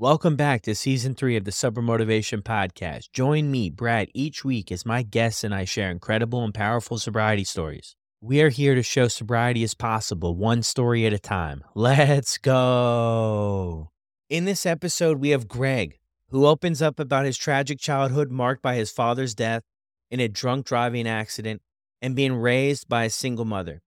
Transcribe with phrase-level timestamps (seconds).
[0.00, 3.10] Welcome back to season three of the Sober Motivation Podcast.
[3.12, 7.42] Join me, Brad, each week as my guests and I share incredible and powerful sobriety
[7.42, 7.96] stories.
[8.20, 11.64] We are here to show sobriety is possible, one story at a time.
[11.74, 13.90] Let's go.
[14.30, 18.76] In this episode, we have Gregg, who opens up about his tragic childhood marked by
[18.76, 19.64] his father's death
[20.12, 21.60] in a drunk driving accident
[22.00, 23.82] and being raised by a single mother.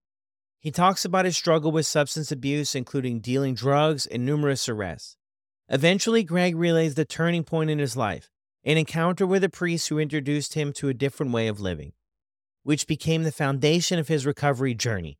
[0.60, 5.16] He talks about his struggle with substance abuse, including dealing drugs and numerous arrests.
[5.72, 8.28] Eventually, Gregg relays the turning point in his life
[8.62, 11.92] an encounter with a priest who introduced him to a different way of living,
[12.62, 15.18] which became the foundation of his recovery journey.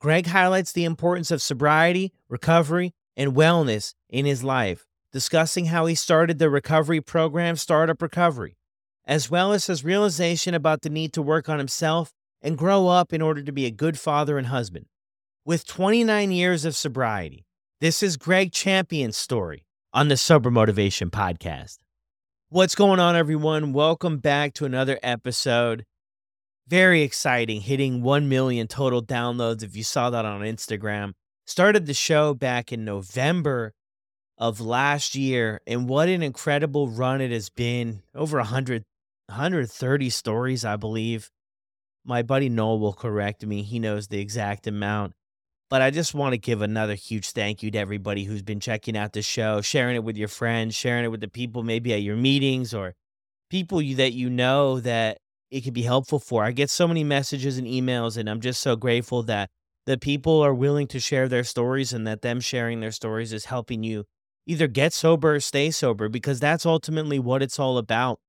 [0.00, 5.94] Gregg highlights the importance of sobriety, recovery, and wellness in his life, discussing how he
[5.94, 8.58] started the recovery program Startup Recovery,
[9.06, 12.12] as well as his realization about the need to work on himself
[12.42, 14.84] and grow up in order to be a good father and husband.
[15.46, 17.46] With 29 years of sobriety,
[17.80, 21.78] this is Gregg Champion's story on the Sober Motivation Podcast.
[22.48, 23.72] What's going on, everyone?
[23.72, 25.84] Welcome back to another episode.
[26.66, 29.62] Very exciting, hitting 1 million total downloads.
[29.62, 31.12] If you saw that on Instagram,
[31.46, 33.72] started the show back in November
[34.36, 38.02] of last year, and what an incredible run it has been.
[38.16, 38.82] Over 100,
[39.26, 41.30] 130 stories, I believe.
[42.04, 45.12] My buddy Noel will correct me, he knows the exact amount.
[45.70, 48.96] But I just want to give another huge thank you to everybody who's been checking
[48.96, 52.02] out the show, sharing it with your friends, sharing it with the people maybe at
[52.02, 52.94] your meetings or
[53.50, 55.18] people you, that you know that
[55.50, 56.44] it could be helpful for.
[56.44, 59.50] I get so many messages and emails, and I'm just so grateful that
[59.86, 63.46] the people are willing to share their stories and that them sharing their stories is
[63.46, 64.04] helping you
[64.46, 68.20] either get sober or stay sober because that's ultimately what it's all about.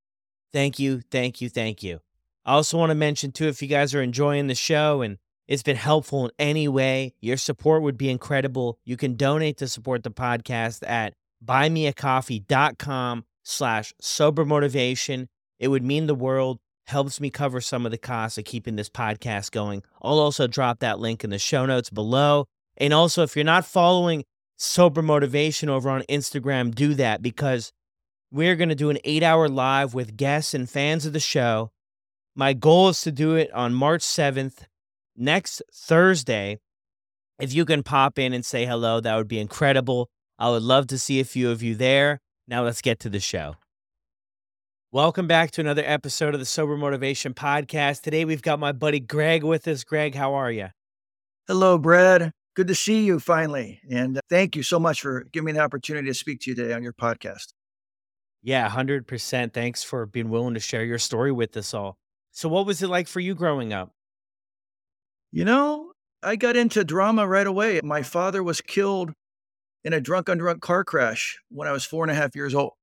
[0.54, 2.00] Thank you, thank you, thank you.
[2.46, 5.18] I also want to mention, too, if you guys are enjoying the show and
[5.48, 8.80] it's been helpful in any way, your support would be incredible.
[8.84, 15.30] You can donate to support the podcast at buymeacoffee.com slash sober motivation.
[15.60, 18.90] It would mean the world, helps me cover some of the costs of keeping this
[18.90, 19.84] podcast going.
[20.02, 22.46] I'll also drop that link in the show notes below.
[22.78, 24.24] And also, if you're not following
[24.58, 27.72] Sober Motivation over on Instagram, do that because
[28.32, 31.72] we're going to do an eight hour live with guests and fans of the show.
[32.36, 34.66] My goal is to do it on March 7th
[35.16, 36.60] next Thursday.
[37.40, 40.10] If you can pop in and say hello, that would be incredible.
[40.40, 42.20] I would love to see a few of you there.
[42.48, 43.56] Now let's get to the show.
[44.92, 48.02] Welcome back to another episode of the Sober Motivation Podcast.
[48.02, 49.84] Today we've got my buddy Gregg with us.
[49.84, 50.68] Gregg, how are you?
[51.48, 52.32] Hello, Brad.
[52.56, 53.82] Good to see you finally.
[53.90, 56.56] And uh, thank you so much for giving me the opportunity to speak to you
[56.56, 57.48] today on your podcast.
[58.42, 59.54] Yeah, 100%.
[59.54, 61.98] Thanks for being willing to share your story with us all.
[62.32, 63.95] So, what was it like for you growing up?
[65.32, 65.92] You know,
[66.24, 67.82] I got into drama right away.
[67.84, 69.12] My father was killed
[69.84, 72.56] in a drunk on drunk car crash when I was four and a half years
[72.56, 72.74] old.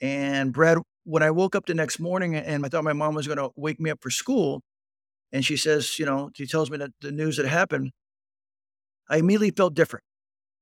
[0.00, 3.26] And Brad, when I woke up the next morning and I thought my mom was
[3.26, 4.62] going to wake me up for school,
[5.32, 7.92] and she says, you know, she tells me that the news that happened,
[9.08, 10.04] I immediately felt different.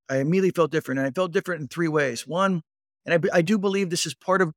[0.09, 0.99] I immediately felt different.
[0.99, 2.27] And I felt different in three ways.
[2.27, 2.63] One,
[3.05, 4.53] and I, I do believe this is part of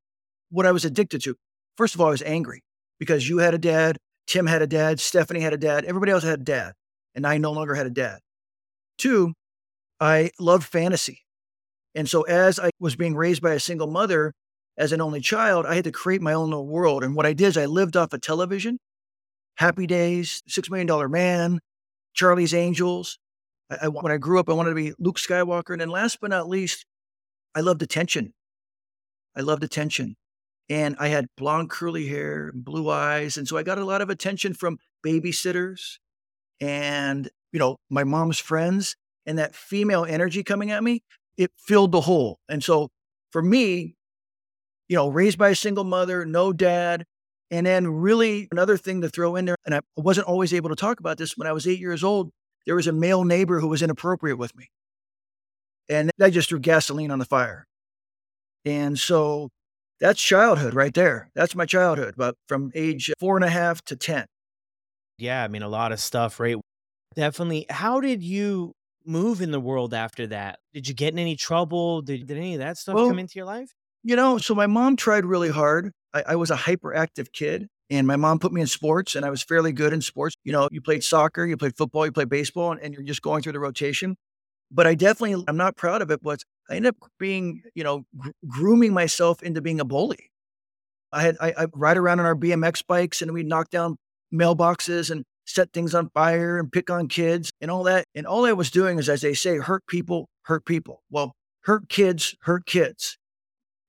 [0.50, 1.36] what I was addicted to.
[1.78, 2.62] First of all, I was angry
[3.00, 3.98] because you had a dad,
[4.28, 6.74] Tim had a dad, Stephanie had a dad, everybody else had a dad,
[7.16, 8.20] and I no longer had a dad.
[8.98, 9.34] Two,
[10.00, 11.24] I loved fantasy.
[11.96, 14.34] And so as I was being raised by a single mother
[14.78, 17.04] as an only child, I had to create my own little world.
[17.04, 18.78] And what I did is I lived off of television,
[19.56, 21.60] Happy Days, Six Million Dollar Man,
[22.14, 23.18] Charlie's Angels.
[23.70, 25.72] I, I, when I grew up, I wanted to be Luke Skywalker.
[25.72, 26.86] And then last but not least,
[27.54, 28.34] I loved attention.
[29.36, 30.16] I loved attention
[30.70, 34.10] and I had blonde curly hair, blue eyes, and so I got a lot of
[34.10, 35.98] attention from babysitters
[36.62, 38.96] and you know my mom's friends,
[39.26, 41.04] and that female energy coming at me,
[41.38, 42.40] it filled the hole.
[42.50, 42.90] And so
[43.32, 43.96] for me,
[44.90, 47.06] you know, raised by a single mother, no dad,
[47.50, 50.76] and then really another thing to throw in there, and I wasn't always able to
[50.76, 52.32] talk about this when I was eight years old.
[52.66, 54.68] There was a male neighbor who was inappropriate with me.
[55.90, 57.66] And I just threw gasoline on the fire.
[58.66, 59.50] And so
[60.02, 61.30] that's childhood right there.
[61.36, 64.26] That's my childhood, but from age four and a half to 10.
[65.20, 66.58] Yeah, I mean, a lot of stuff, right?
[67.16, 67.68] Definitely.
[67.70, 68.74] How did you
[69.06, 70.58] move in the world after that?
[70.74, 72.02] Did you get in any trouble?
[72.02, 73.72] Did, did any of that stuff well, come into your life?
[74.04, 75.92] You know, so my mom tried really hard.
[76.14, 79.30] I, I was a hyperactive kid, and my mom put me in sports, and I
[79.30, 80.36] was fairly good in sports.
[80.44, 83.22] You know, you played soccer, you played football, you played baseball, and, and you're just
[83.22, 84.16] going through the rotation.
[84.72, 88.06] But I definitely, I'm not proud of it, but I ended up being, you know,
[88.18, 90.32] gr- grooming myself into being a bully.
[91.12, 93.98] I had I, I ride around on our BMX bikes and we'd knock down
[94.34, 98.06] mailboxes and set things on fire and pick on kids and all that.
[98.16, 101.04] And all I was doing is, as they say, hurt people, hurt people.
[101.10, 103.18] Well, hurt kids, hurt kids.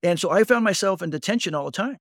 [0.03, 1.99] And so I found myself in detention all the time.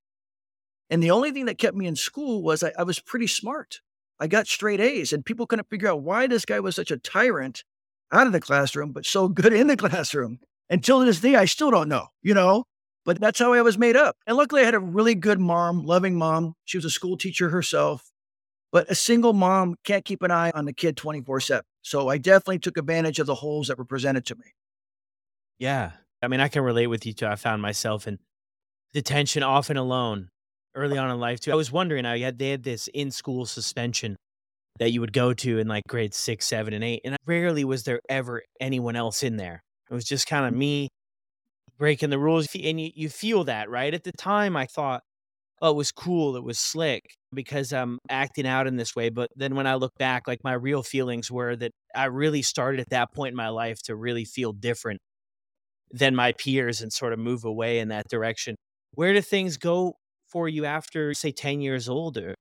[0.90, 3.80] And the only thing that kept me in school was I, I was pretty smart.
[4.20, 6.98] I got straight A's, and people couldn't figure out why this guy was such a
[6.98, 7.64] tyrant
[8.12, 10.40] out of the classroom, but so good in the classroom.
[10.72, 12.64] Until this day, I still don't know, you know?
[13.04, 14.16] But that's how I was made up.
[14.26, 16.54] And luckily, I had a really good mom, loving mom.
[16.64, 18.10] She was a school teacher herself.
[18.72, 21.64] But a single mom can't keep an eye on the kid 24 7.
[21.82, 24.46] So I definitely took advantage of the holes that were presented to me.
[25.60, 25.92] Yeah.
[26.22, 27.28] I mean, I can relate with you too.
[27.28, 28.20] I found myself in
[28.94, 30.30] detention, often alone,
[30.74, 31.52] early on in life too.
[31.52, 34.16] I was wondering, I had they had this in school suspension
[34.80, 37.84] that you would go to in like grades six, seven, and eight, and rarely was
[37.84, 39.64] there ever anyone else in there.
[39.92, 40.90] It was just kind of me
[41.78, 44.56] breaking the rules, and you you feel that right at the time.
[44.58, 45.04] I thought,
[45.62, 47.04] oh, it was cool, it was slick
[47.34, 49.10] because I'm acting out in this way.
[49.10, 52.82] But then when I look back, like my real feelings were that I really started
[52.82, 55.00] at that point in my life to really feel different
[55.92, 58.56] than my peers and sort of move away in that direction.
[58.94, 59.96] Where do things go
[60.30, 62.36] for you after, say, 10 years older?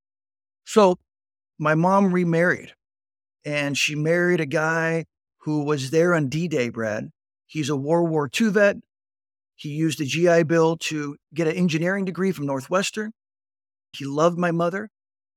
[0.67, 0.97] So
[1.59, 2.73] my mom remarried
[3.45, 5.07] and she married a guy
[5.43, 7.11] who was there on D Day, Brad.
[7.51, 8.77] He's a World War II vet.
[9.57, 13.11] He used the GI Bill to get an engineering degree from Northwestern.
[13.93, 14.89] He loved my mother.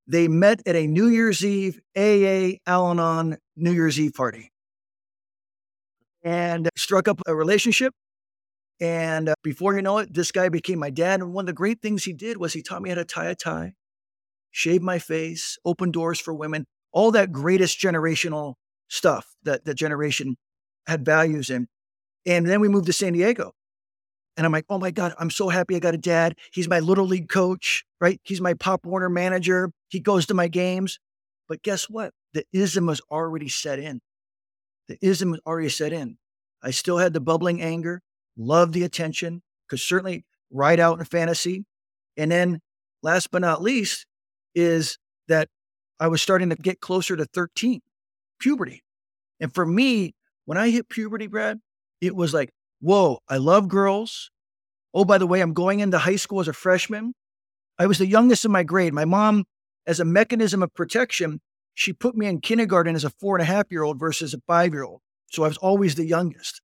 [0.06, 4.52] They met at a New Year's Eve AA Al Anon New Year's Eve party
[6.24, 7.96] and struck up a relationship.
[8.80, 11.20] And uh, before you know it, this guy became my dad.
[11.20, 13.26] And one of the great things he did was he taught me how to tie
[13.26, 13.74] a tie,
[14.52, 18.54] shave my face, open doors for women, all that greatest generational
[18.88, 20.36] stuff that the generation
[20.86, 21.68] had values in.
[22.26, 23.54] And then we moved to San Diego.
[24.36, 26.36] And I'm like, oh my God, I'm so happy I got a dad.
[26.52, 28.20] He's my little league coach, right?
[28.24, 29.72] He's my Pop Warner manager.
[29.90, 31.00] He goes to my games.
[31.48, 32.14] But guess what?
[32.34, 34.02] The ism was already set in.
[34.88, 36.18] The ism was already set in.
[36.64, 38.02] I still had the bubbling anger
[38.38, 41.66] love the attention, could certainly ride out in fantasy.
[42.18, 42.60] And then
[43.02, 44.06] last but not least
[44.56, 44.98] is
[45.28, 45.50] that
[46.00, 47.82] I was starting to get closer to 13,
[48.40, 48.84] puberty.
[49.40, 50.16] And for me,
[50.46, 51.60] when I hit puberty, Brad,
[52.06, 52.50] it was like,
[52.82, 54.30] whoa, I love girls.
[54.94, 57.14] Oh, by the way, I'm going into high school as a freshman.
[57.80, 58.94] I was the youngest in my grade.
[58.94, 59.46] My mom,
[59.88, 61.40] as a mechanism of protection,
[61.74, 64.40] she put me in kindergarten as a four and a half year old versus a
[64.46, 65.02] five year old.
[65.32, 66.62] So I was always the youngest.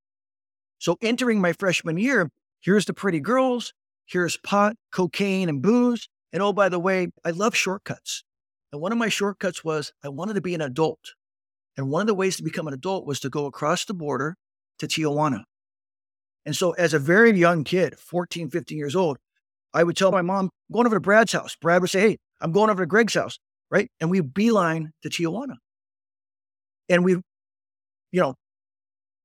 [0.77, 3.73] So entering my freshman year, here's the pretty girls,
[4.05, 6.07] here's pot, cocaine, and booze.
[6.31, 8.23] And oh, by the way, I love shortcuts.
[8.71, 11.15] And one of my shortcuts was I wanted to be an adult.
[11.75, 14.35] And one of the ways to become an adult was to go across the border
[14.79, 15.43] to Tijuana.
[16.45, 19.17] And so as a very young kid, 14, 15 years old,
[19.73, 21.55] I would tell my mom, going over to Brad's house.
[21.55, 23.37] Brad would say, Hey, I'm going over to Gregg's house.
[23.69, 23.91] Right.
[23.99, 25.57] And we beeline to Tijuana.
[26.87, 27.13] And we,
[28.11, 28.33] you know,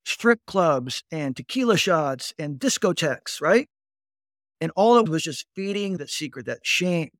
[0.05, 3.69] strip clubs and tequila shots and discotheques, right?
[4.61, 7.11] And all of it was just feeding the secret, that shame.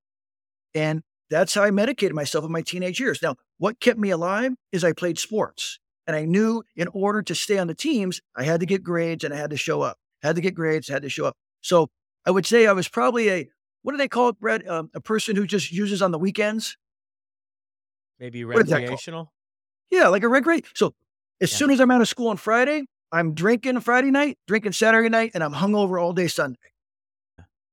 [0.75, 3.23] And that's how I medicated myself in my teenage years.
[3.23, 5.79] Now, what kept me alive is I played sports.
[6.07, 9.25] And I knew in order to stay on the teams, I had to get grades
[9.25, 9.97] and I had to show up.
[10.23, 11.37] Had to get grades, had to show up.
[11.61, 11.89] So
[12.27, 13.49] I would say I was probably a,
[13.83, 14.69] what do they call it, Brett?
[14.69, 16.77] Um, a person who just uses on the weekends?
[18.19, 19.33] Maybe recreational?
[19.91, 20.65] Yeah, like a recreation.
[20.75, 20.95] So
[21.41, 21.59] as yeah.
[21.59, 25.33] soon as I'm out of school on Friday, I'm drinking Friday night, drinking Saturday night,
[25.35, 26.59] and I'm hungover all day Sunday.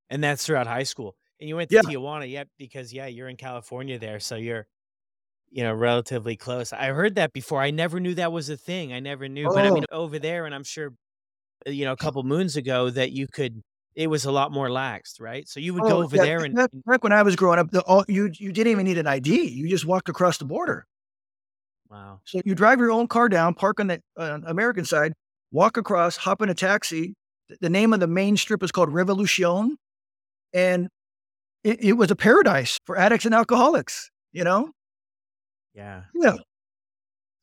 [0.10, 1.16] And that's throughout high school.
[1.40, 1.82] And you went to yeah.
[1.82, 4.68] Tijuana, yep, because yeah, you're in California there, so you're,
[5.52, 6.74] you know, relatively close.
[6.74, 7.62] I heard that before.
[7.62, 8.94] I never knew that was a thing.
[8.94, 9.54] I never knew, oh.
[9.54, 10.04] but I mean, oh.
[10.04, 10.94] over there, and I'm sure,
[11.68, 13.62] uh, you know, a couple moons ago that you could.
[13.94, 15.46] It was a lot more laxed, right?
[15.50, 16.56] So you would oh, go over yeah, there and
[16.86, 19.50] back when I was growing up, the, all, you you didn't even need an ID.
[19.50, 20.86] You just walked across the border.
[21.90, 22.22] Wow.
[22.24, 25.12] So you drive your own car down, park on the uh, American side,
[25.52, 27.16] walk across, hop in a taxi.
[27.60, 29.76] The name of the main strip is called Revolucion.
[30.54, 30.88] And
[31.66, 34.72] it, it was a paradise for addicts and alcoholics, you know?
[35.74, 36.04] Yeah.
[36.14, 36.36] Yeah.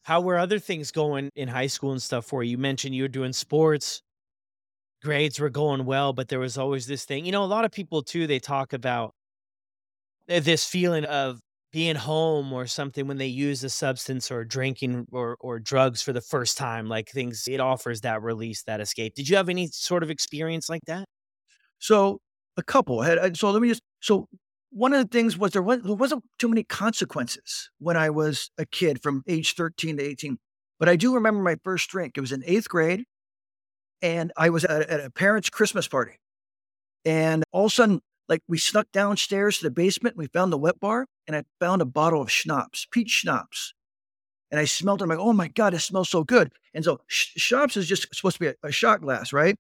[0.03, 2.53] How were other things going in high school and stuff for you?
[2.53, 4.03] You mentioned you were doing sports,
[5.03, 7.25] grades were going well, but there was always this thing.
[7.25, 9.15] You know, a lot of people too, they talk about
[10.29, 11.41] eh, this feeling of
[11.73, 16.13] being home or something when they use a substance or drinking or or drugs for
[16.15, 19.67] the first time like things it offers that release that escape did you have any
[19.69, 21.05] sort of experience like that
[21.79, 22.19] so
[22.59, 24.27] a couple had so let me just so
[24.71, 28.51] one of the things was there, was there wasn't too many consequences when i was
[28.59, 30.39] a kid from age 13 to 18
[30.79, 33.05] but i do remember my first drink it was in eighth grade
[34.03, 36.19] and i was at, at a parent's christmas party
[37.05, 40.17] and all of a sudden like we snuck downstairs to the basement.
[40.17, 43.75] We found the wet bar and I found a bottle of schnapps, peach schnapps.
[44.51, 45.05] and I smelled it.
[45.05, 46.53] I'm like, oh my God, it smells so good.
[46.75, 49.57] And so Schnapps is just supposed to be a, a shot glass, right?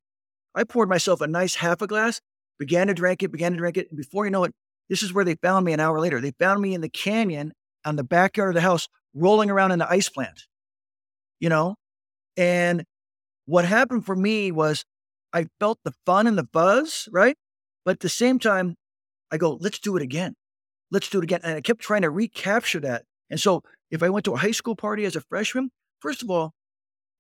[0.55, 2.21] I poured myself a nice half a glass,
[2.59, 3.89] began to drink it, began to drink it.
[3.91, 4.55] And before you know it,
[4.89, 6.21] this is where they found me an hour later.
[6.21, 7.53] They found me in the canyon
[7.85, 10.43] on the backyard of the house, rolling around in the ice plant,
[11.41, 11.77] you know?
[12.37, 12.85] And
[13.47, 14.85] what happened for me was
[15.33, 17.37] I felt the fun and the buzz, right?
[17.85, 18.77] But at the same time,
[19.31, 20.35] I go, let's do it again.
[20.91, 21.41] Let's do it again.
[21.43, 23.05] And I kept trying to recapture that.
[23.31, 26.31] And so if I went to a high school party as a freshman, first of
[26.31, 26.53] all,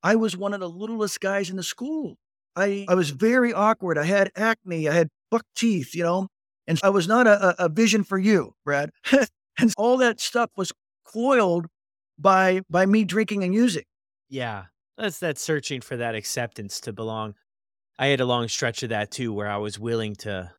[0.02, 2.16] I was one of the littlest guys in the school.
[2.56, 3.98] I, I was very awkward.
[3.98, 4.88] I had acne.
[4.88, 6.28] I had buck teeth, you know,
[6.68, 8.90] and I was not a, a vision for you, Brad.
[9.58, 10.70] and all that stuff was
[11.04, 11.66] coiled
[12.18, 13.84] by by me drinking and using.
[14.28, 14.64] Yeah.
[14.96, 17.34] That's that searching for that acceptance to belong.
[17.98, 20.52] I had a long stretch of that too where I was willing to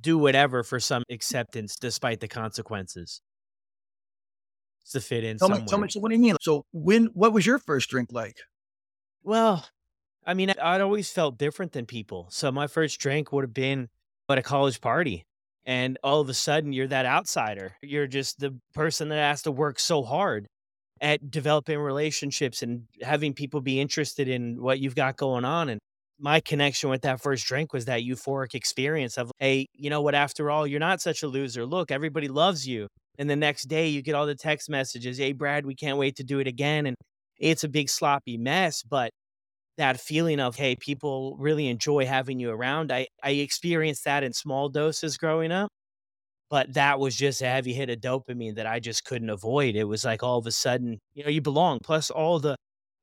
[0.00, 3.22] do whatever for some acceptance despite the consequences
[4.90, 5.60] to fit in tell somewhere.
[5.62, 6.36] Me, tell me, so what do you mean?
[6.40, 8.36] So when, what was your first drink like?
[9.22, 9.66] Well,
[10.26, 12.26] I mean, I'd always felt different than people.
[12.30, 13.88] So my first drink would have been
[14.28, 15.22] at a college party.
[15.64, 17.76] And all of a sudden, you're that outsider.
[17.82, 20.46] You're just the person that has to work so hard
[21.00, 25.68] at developing relationships and having people be interested in what you've got going on.
[25.68, 25.78] And
[26.18, 30.14] my connection with that first drink was that euphoric experience of, hey, you know what?
[30.14, 31.64] After all, you're not such a loser.
[31.66, 32.88] Look, everybody loves you.
[33.18, 36.16] And the next day, you get all the text messages, hey, Brad, we can't wait
[36.16, 36.86] to do it again.
[36.86, 36.96] And
[37.38, 39.10] it's a big sloppy mess, but
[39.78, 42.92] that feeling of, hey, people really enjoy having you around.
[42.92, 45.70] I, I experienced that in small doses growing up,
[46.50, 49.76] but that was just a heavy hit of dopamine that I just couldn't avoid.
[49.76, 52.56] It was like all of a sudden, you know, you belong, plus all the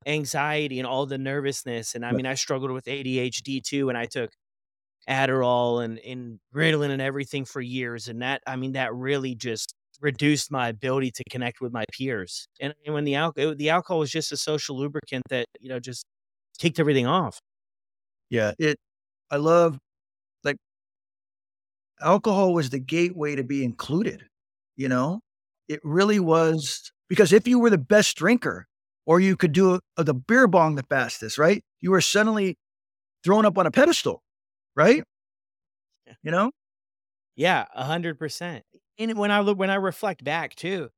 [0.06, 1.94] anxiety and all the nervousness.
[1.94, 4.30] And I mean, I struggled with ADHD too, and I took
[5.08, 8.08] Adderall and, and Ritalin and everything for years.
[8.08, 12.46] And that, I mean, that really just reduced my ability to connect with my peers.
[12.60, 15.80] And, and when the alcohol, the alcohol was just a social lubricant that, you know,
[15.80, 16.04] just
[16.56, 17.40] kicked everything off.
[18.30, 18.52] Yeah.
[18.58, 18.78] It,
[19.30, 19.78] I love
[20.44, 20.56] like
[22.00, 24.24] alcohol was the gateway to be included,
[24.76, 25.20] you know,
[25.68, 28.66] it really was because if you were the best drinker,
[29.06, 31.62] or you could do a, the beer bong the fastest, right?
[31.80, 32.58] You were suddenly
[33.24, 34.22] thrown up on a pedestal,
[34.74, 35.04] right?
[36.22, 36.50] You know?
[37.36, 38.64] Yeah, a hundred percent.
[38.98, 40.88] And when I look, when I reflect back too,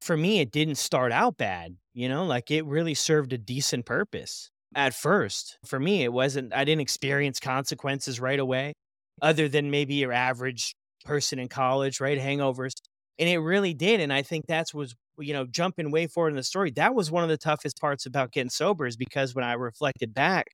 [0.00, 1.76] for me, it didn't start out bad.
[1.92, 5.58] You know, like it really served a decent purpose at first.
[5.66, 6.54] For me, it wasn't.
[6.54, 8.72] I didn't experience consequences right away,
[9.22, 10.74] other than maybe your average
[11.04, 12.18] person in college, right?
[12.18, 12.72] Hangovers,
[13.18, 14.00] and it really did.
[14.00, 17.10] And I think that's was you know, jumping way forward in the story, that was
[17.10, 20.46] one of the toughest parts about getting sober is because when I reflected back,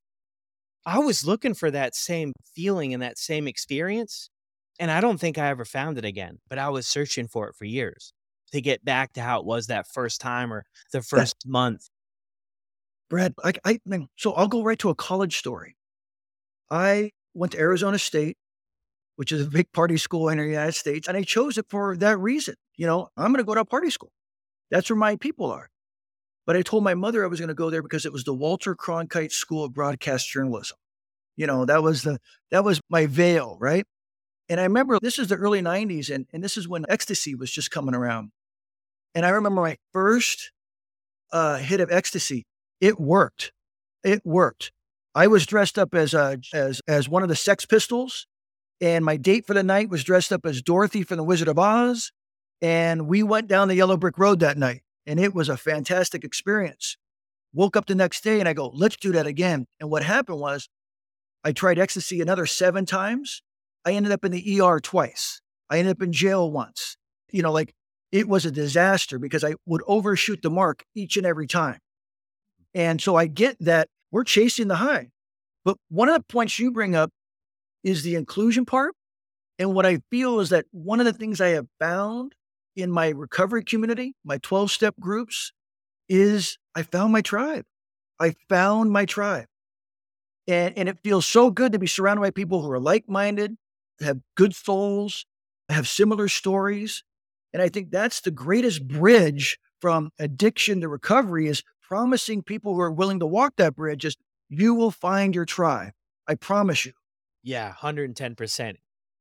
[0.85, 4.30] I was looking for that same feeling and that same experience.
[4.78, 7.56] And I don't think I ever found it again, but I was searching for it
[7.56, 8.12] for years
[8.52, 11.88] to get back to how it was that first time or the first month.
[13.08, 15.76] Brad, I, I mean, so I'll go right to a college story.
[16.70, 18.36] I went to Arizona State,
[19.16, 21.96] which is a big party school in the United States, and I chose it for
[21.96, 22.56] that reason.
[22.76, 24.10] You know, I'm going to go to a party school.
[24.70, 25.70] That's where my people are.
[26.46, 28.34] But I told my mother I was going to go there because it was the
[28.34, 30.76] Walter Cronkite School of Broadcast Journalism.
[31.36, 32.18] You know, that was the
[32.50, 33.84] that was my veil, right?
[34.48, 37.50] And I remember this is the early 90s and, and this is when ecstasy was
[37.50, 38.30] just coming around.
[39.14, 40.52] And I remember my first
[41.32, 42.46] uh, hit of ecstasy.
[42.80, 43.52] It worked.
[44.04, 44.73] It worked.
[45.14, 48.26] I was dressed up as a as as one of the Sex Pistols,
[48.80, 51.59] and my date for the night was dressed up as Dorothy from the Wizard of
[51.59, 52.12] Oz.
[52.61, 56.25] And we went down the yellow brick road that night, and it was a fantastic
[56.25, 56.97] experience.
[57.52, 59.66] Woke up the next day and I go, let's do that again.
[59.80, 60.68] And what happened was
[61.42, 63.42] I tried ecstasy another seven times.
[63.85, 65.40] I ended up in the ER twice.
[65.71, 66.99] I ended up in jail once.
[67.30, 67.73] You know, like
[68.12, 71.78] it was a disaster because I would overshoot the mark each and every time.
[72.75, 75.11] And so I get that we're chasing the high.
[75.64, 77.11] But one of the points you bring up
[77.82, 78.94] is the inclusion part.
[79.58, 82.35] And what I feel is that one of the things I have found
[82.76, 85.52] in my recovery community, my 12 step groups,
[86.08, 87.64] is I found my tribe.
[88.20, 89.46] I found my tribe.
[90.46, 93.56] And, and it feels so good to be surrounded by people who are like minded,
[94.00, 95.26] have good souls,
[95.68, 97.02] have similar stories.
[97.52, 102.80] And I think that's the greatest bridge from addiction to recovery is promising people who
[102.80, 104.16] are willing to walk that bridge is
[104.48, 105.92] you will find your tribe.
[106.26, 106.92] I promise you.
[107.42, 108.74] Yeah, 110%.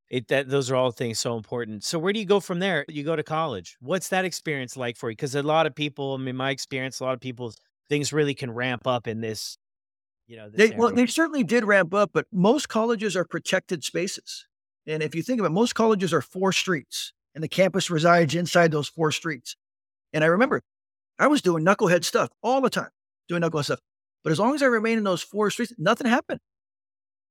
[0.08, 1.84] It that those are all things so important.
[1.84, 2.86] So where do you go from there?
[2.88, 3.76] You go to college.
[3.80, 5.16] What's that experience like for you?
[5.16, 7.54] Because a lot of people, I mean, my experience, a lot of people,
[7.90, 9.58] things really can ramp up in this.
[10.28, 14.48] You know, they, well, they certainly did ramp up, but most colleges are protected spaces.
[14.88, 18.36] And if you think about it, most colleges are four streets, and the campus resides
[18.36, 19.56] inside those four streets.
[20.14, 20.62] And I remember
[21.18, 22.90] I was doing knucklehead stuff all the time,
[23.28, 23.80] doing knucklehead stuff.
[24.24, 26.40] But as long as I remained in those four streets, nothing happened.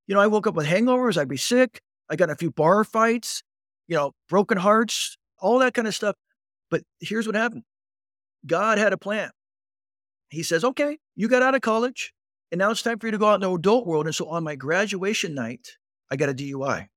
[0.06, 1.80] You know, I woke up with hangovers, I'd be sick.
[2.08, 3.42] I got a few bar fights,
[3.88, 6.16] you know, broken hearts, all that kind of stuff.
[6.70, 7.64] But here's what happened
[8.46, 9.30] God had a plan.
[10.30, 12.12] He says, okay, you got out of college,
[12.50, 14.06] and now it's time for you to go out in the adult world.
[14.06, 15.76] And so on my graduation night,
[16.10, 16.88] I got a DUI.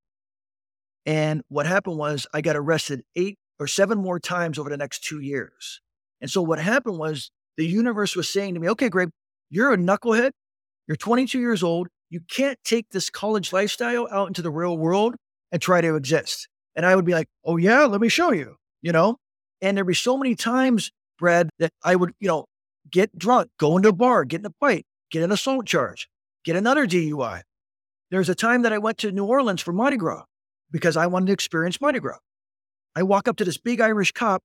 [1.06, 5.04] And what happened was I got arrested eight or seven more times over the next
[5.04, 5.82] two years.
[6.22, 9.10] And so what happened was the universe was saying to me, okay, Gregg,
[9.50, 10.32] you're a knucklehead.
[10.88, 11.88] You're 22 years old.
[12.10, 15.16] You can't take this college lifestyle out into the real world
[15.52, 16.48] and try to exist.
[16.76, 19.18] And I would be like, oh, yeah, let me show you, you know?
[19.62, 22.46] And there'd be so many times, Brad, that I would, you know,
[22.90, 26.08] get drunk, go into a bar, get in a fight, get an assault charge,
[26.46, 27.42] get another DUI.
[28.12, 30.24] There's a time that I went to New Orleans for Mardi Gras
[30.72, 32.20] because I wanted to experience Mardi Gras.
[32.96, 34.42] I walk up to this big Irish cop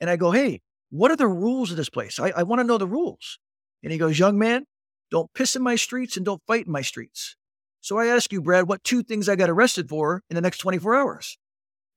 [0.00, 2.18] and I go, hey, what are the rules of this place?
[2.18, 3.38] I, I want to know the rules.
[3.82, 4.64] And he goes, young man,
[5.10, 7.36] don't piss in my streets and don't fight in my streets.
[7.80, 10.58] So I ask you, Brad, what two things I got arrested for in the next
[10.58, 11.38] 24 hours?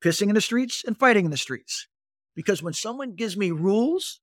[0.02, 1.88] Pissing in the streets and fighting in the streets.
[2.34, 4.20] Because when someone gives me rules,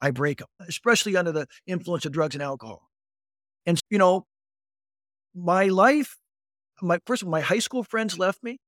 [0.00, 2.88] I break them, especially under the influence of drugs and alcohol.
[3.66, 4.26] And, you know,
[5.34, 6.16] my life,
[6.80, 8.58] my first of all, my high school friends left me.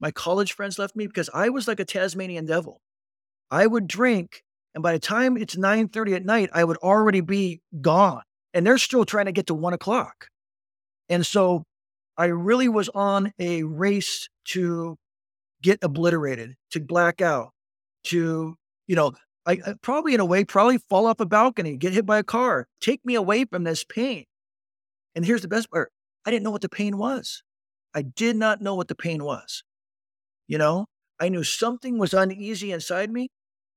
[0.00, 2.80] My college friends left me because I was like a Tasmanian devil.
[3.50, 4.42] I would drink,
[4.74, 8.22] and by the time it's 9:30 at night, I would already be gone
[8.54, 10.28] and they're still trying to get to one o'clock.
[11.08, 11.64] And so
[12.16, 14.96] I really was on a race to
[15.62, 17.50] get obliterated, to black out,
[18.04, 19.12] to, you know,
[19.46, 22.24] I, I, probably in a way, probably fall off a balcony, get hit by a
[22.24, 24.24] car, take me away from this pain.
[25.14, 25.90] And here's the best part
[26.24, 27.42] I didn't know what the pain was.
[27.94, 29.64] I did not know what the pain was.
[30.46, 30.86] You know,
[31.20, 33.28] I knew something was uneasy inside me,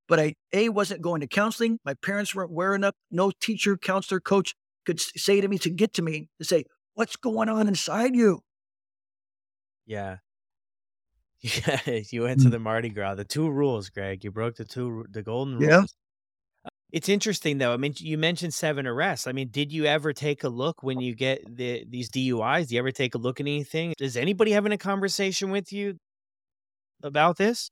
[0.07, 1.79] but I, A, wasn't going to counseling.
[1.83, 2.95] My parents weren't wearing up.
[3.11, 7.17] No teacher, counselor, coach could say to me to get to me to say, What's
[7.17, 8.41] going on inside you?
[9.85, 10.17] Yeah.
[11.41, 12.51] Yeah, you went to mm.
[12.51, 13.13] the Mardi Gras.
[13.15, 14.23] The two rules, Gregg.
[14.23, 15.69] You broke the two, the golden rules.
[15.69, 15.83] Yeah.
[16.65, 17.71] Uh, it's interesting though.
[17.71, 19.27] I mean, you mentioned seven arrests.
[19.27, 22.69] I mean, did you ever take a look when you get the these DUIs?
[22.69, 23.93] Do you ever take a look at anything?
[23.99, 25.97] Is anybody having a conversation with you
[27.03, 27.69] about this?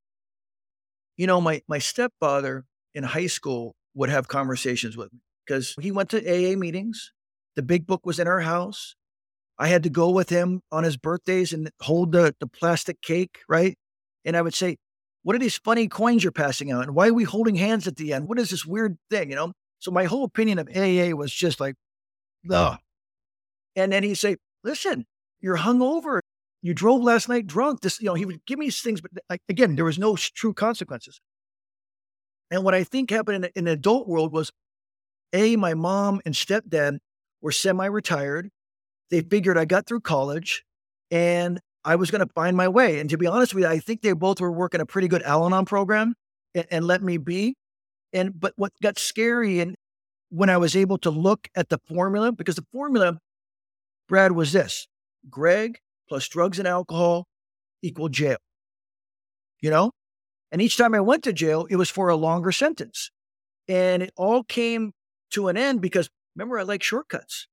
[1.18, 5.92] You know, my my stepfather in high school would have conversations with me because he
[5.92, 7.12] went to AA meetings.
[7.56, 8.96] The big book was in our house.
[9.60, 13.40] I had to go with him on his birthdays and hold the, the plastic cake,
[13.48, 13.78] right?
[14.26, 14.78] And I would say,
[15.22, 16.84] What are these funny coins you're passing out?
[16.84, 18.28] And why are we holding hands at the end?
[18.28, 19.54] What is this weird thing, you know?
[19.80, 21.76] So my whole opinion of AA was just like,
[22.50, 22.78] ugh.
[23.76, 25.06] And then he'd say, Listen,
[25.42, 26.20] you're hungover.
[26.64, 27.82] You drove last night drunk.
[27.82, 30.16] This, you know, he would give me these things, but like, again, there was no
[30.16, 31.20] true consequences.
[32.50, 34.52] And what I think happened in the, in the adult world was
[35.34, 37.00] a, my mom and stepdad
[37.42, 38.50] were semi retired.
[39.12, 40.64] They figured I got through college
[41.12, 43.00] and I was going to find my way.
[43.00, 45.24] And to be honest with you, I think they both were working a pretty good
[45.24, 46.16] Al Anon program
[46.56, 47.56] and, and let me be.
[48.14, 49.76] And but what got scary and
[50.30, 53.20] when I was able to look at the formula, because the formula,
[54.08, 54.88] Brad, was this
[55.30, 57.26] Gregg plus drugs and alcohol
[57.82, 58.38] equal jail.
[59.62, 59.92] You know?
[60.52, 63.10] And each time I went to jail, it was for a longer sentence.
[63.68, 64.92] And it all came
[65.32, 67.48] to an end because remember, I like shortcuts.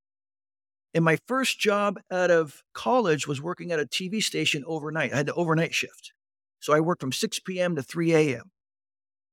[0.93, 5.13] And my first job out of college was working at a TV station overnight.
[5.13, 6.13] I had the overnight shift.
[6.59, 7.77] So I worked from 6 p.m.
[7.77, 8.51] to 3 a.m.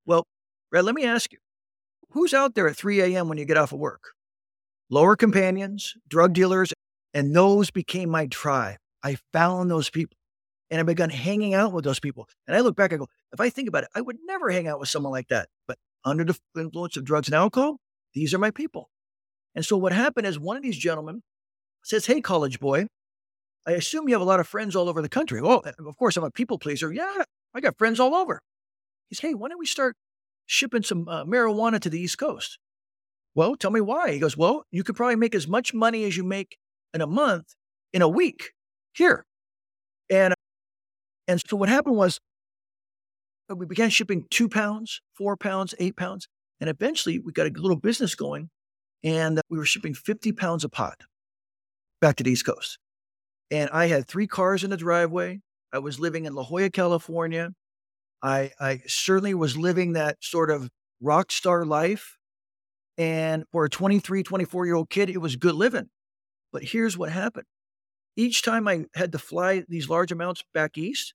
[0.05, 0.23] Well,
[0.71, 1.39] Brad, let me ask you
[2.11, 3.27] who's out there at 3 a.m.
[3.27, 4.11] when you get off of work?
[4.89, 6.73] Lower companions, drug dealers,
[7.13, 8.77] and those became my tribe.
[9.03, 10.17] I found those people
[10.69, 12.27] and I began hanging out with those people.
[12.45, 14.67] And I look back, I go, if I think about it, I would never hang
[14.67, 15.49] out with someone like that.
[15.67, 17.77] But under the influence of drugs and alcohol,
[18.13, 18.89] these are my people.
[19.55, 21.23] And so what happened is one of these gentlemen
[21.83, 22.87] says, Hey, college boy,
[23.65, 25.41] I assume you have a lot of friends all over the country.
[25.43, 26.91] Oh, of course, I'm a people pleaser.
[26.91, 28.41] Yeah, I got friends all over.
[29.09, 29.95] He says, Hey, why don't we start
[30.45, 32.59] shipping some uh, marijuana to the East Coast?
[33.35, 34.11] Well, tell me why.
[34.11, 36.57] He goes, Well, you could probably make as much money as you make
[36.93, 37.55] in a month
[37.93, 38.51] in a week
[38.97, 39.25] here.
[40.09, 40.33] And,
[41.27, 42.19] and so what happened was
[43.49, 46.27] uh, we began shipping two pounds, four pounds, eight pounds.
[46.59, 48.49] And eventually we got a little business going
[49.03, 51.01] and we were shipping 50 pounds of pot
[52.01, 52.79] back to the East Coast.
[53.51, 55.41] And I had three cars in the driveway.
[55.71, 57.51] I was living in La Jolla, California.
[58.23, 60.69] I, I certainly was living that sort of
[61.01, 62.17] rock star life.
[62.97, 65.89] And for a 23, 24 year old kid, it was good living.
[66.51, 67.45] But here's what happened
[68.17, 71.13] each time I had to fly these large amounts back east,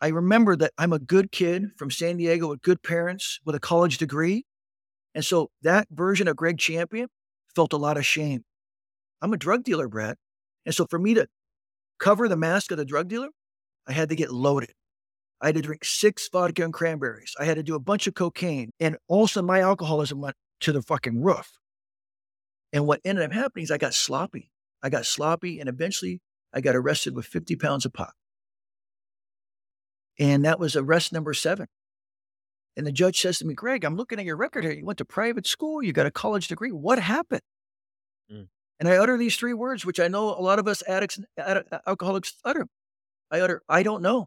[0.00, 3.60] I remember that I'm a good kid from San Diego with good parents with a
[3.60, 4.46] college degree.
[5.14, 7.08] And so that version of Gregg Champion
[7.54, 8.44] felt a lot of shame.
[9.20, 10.16] I'm a drug dealer, Brad.
[10.64, 11.26] And so for me to
[11.98, 13.30] cover the mask of the drug dealer,
[13.88, 14.70] I had to get loaded.
[15.40, 17.34] I had to drink six vodka and cranberries.
[17.38, 18.70] I had to do a bunch of cocaine.
[18.78, 21.50] And also my alcoholism went to the fucking roof.
[22.72, 24.50] And what ended up happening is I got sloppy.
[24.82, 26.20] I got sloppy and eventually
[26.52, 28.12] I got arrested with 50 pounds of pot.
[30.18, 31.66] And that was arrest number seven.
[32.76, 34.72] And the judge says to me, Gregg, I'm looking at your record here.
[34.72, 36.70] You went to private school, you got a college degree.
[36.70, 37.42] What happened?
[38.32, 38.48] Mm.
[38.80, 41.64] And I utter these three words, which I know a lot of us addicts, and
[41.86, 42.66] alcoholics utter.
[43.30, 44.26] I utter, I don't know.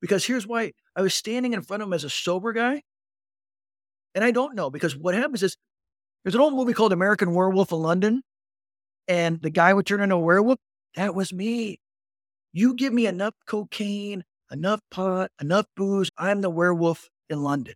[0.00, 2.82] Because here's why I was standing in front of him as a sober guy.
[4.14, 5.56] And I don't know because what happens is
[6.22, 8.22] there's an old movie called American Werewolf in London.
[9.06, 10.58] And the guy would turn into a werewolf.
[10.94, 11.80] That was me.
[12.52, 16.10] You give me enough cocaine, enough pot, enough booze.
[16.16, 17.74] I'm the werewolf in London.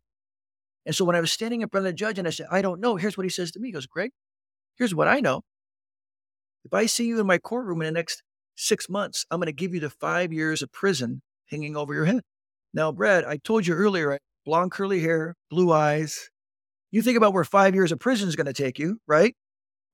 [0.87, 2.63] And so when I was standing in front of the judge and I said, I
[2.63, 3.69] don't know, here's what he says to me.
[3.69, 4.13] He goes, Gregg,
[4.77, 5.43] here's what I know.
[6.65, 8.23] If I see you in my courtroom in the next
[8.57, 12.05] six months, I'm going to give you the five years of prison hanging over your
[12.05, 12.23] head.
[12.73, 16.31] Now, Brad, I told you earlier, blonde curly hair, blue eyes.
[16.91, 19.35] You think about where five years of prison is going to take you, right?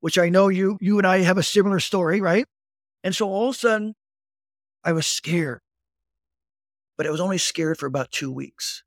[0.04, 2.44] Which I know you, you and I have a similar story, right?
[3.02, 3.94] And so all of a sudden,
[4.84, 5.60] I was scared,
[6.98, 8.82] but I was only scared for about two weeks.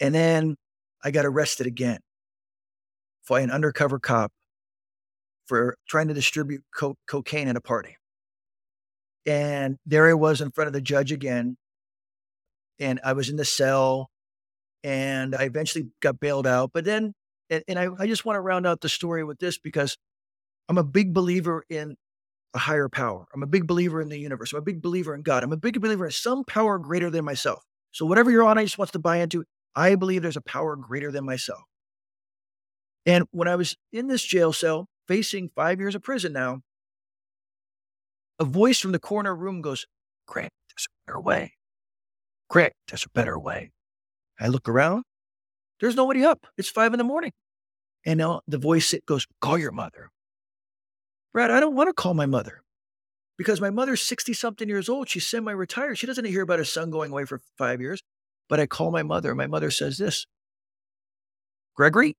[0.00, 0.56] And then
[1.04, 2.00] I got arrested again
[3.28, 4.32] by an undercover cop
[5.46, 7.96] for trying to distribute co- cocaine at a party.
[9.24, 11.56] And there I was in front of the judge again.
[12.80, 14.10] And I was in the cell
[14.82, 16.72] and I eventually got bailed out.
[16.74, 17.14] But then,
[17.50, 19.98] and, and I, I just want to round out the story with this because
[20.68, 21.96] I'm a big believer in
[22.54, 23.26] a higher power.
[23.34, 24.52] I'm a big believer in the universe.
[24.52, 25.42] I'm a big believer in God.
[25.42, 27.62] I'm a big believer in some power greater than myself.
[27.92, 31.24] So whatever your audience wants to buy into, I believe there's a power greater than
[31.24, 31.62] myself.
[33.06, 36.60] And when I was in this jail cell, facing five years of prison now,
[38.38, 39.86] a voice from the corner room goes,
[40.26, 41.54] Gregg, there's a better way.
[42.48, 43.70] Gregg, there's a better way.
[44.38, 45.04] I look around.
[45.80, 46.46] There's nobody up.
[46.56, 47.32] It's five in the morning.
[48.04, 50.10] And now the voice goes, call your mother.
[51.32, 52.62] Brad, I don't want to call my mother
[53.38, 55.08] because my mother's 60 something years old.
[55.08, 55.98] She's semi retired.
[55.98, 58.02] She doesn't hear about her son going away for five years.
[58.48, 59.34] But I call my mother.
[59.34, 60.26] My mother says this
[61.76, 62.16] Gregory,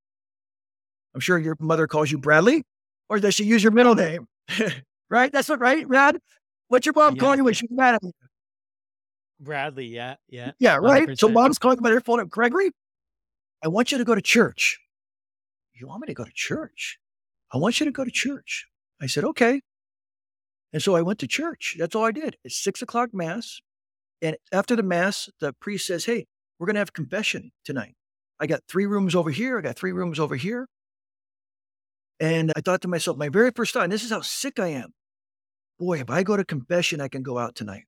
[1.14, 2.64] I'm sure your mother calls you Bradley,
[3.10, 4.28] or does she use your middle name?
[5.10, 5.32] right?
[5.32, 6.18] That's what, right, Brad?
[6.70, 7.20] What's your mom yeah.
[7.20, 8.14] calling you when she's mad at you?
[9.42, 10.52] Bradley, yeah, yeah.
[10.60, 11.08] Yeah, right.
[11.08, 11.20] 100%.
[11.20, 12.22] So mom's calling by her phone.
[12.22, 12.72] Up, Gregory,
[13.64, 14.80] I want you to go to church.
[15.74, 17.00] You want me to go to church?
[17.54, 18.68] I want you to go to church.
[19.02, 19.62] I said, okay.
[20.74, 21.76] And so I went to church.
[21.78, 22.38] That's all I did.
[22.44, 23.60] It's six o'clock mass.
[24.22, 26.28] And after the mass, the priest says, Hey,
[26.60, 27.96] we're going to have confession tonight.
[28.40, 29.58] I got three rooms over here.
[29.58, 30.68] I got three rooms over here.
[32.20, 34.94] And I thought to myself, my very first time, this is how sick I am.
[35.80, 37.86] Boy, if I go to confession, I can go out tonight.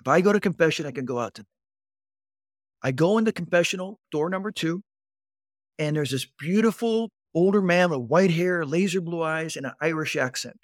[0.00, 1.46] If I go to confession, I can go out tonight.
[2.82, 4.82] I go in the confessional, door number two,
[5.78, 10.16] and there's this beautiful older man with white hair, laser blue eyes, and an Irish
[10.16, 10.56] accent.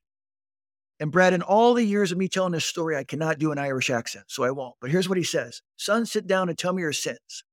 [1.00, 3.59] And Brad, in all the years of me telling this story, I cannot do an
[3.59, 4.74] Irish accent, so I won't.
[4.81, 7.44] But here's what he says Son, sit down and tell me your sins.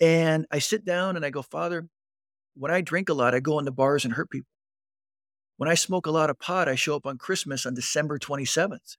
[0.00, 1.88] And I sit down and I go, Father,
[2.54, 4.50] when I drink a lot, I go into bars and hurt people.
[5.56, 8.96] When I smoke a lot of pot, I show up on Christmas on December 27th.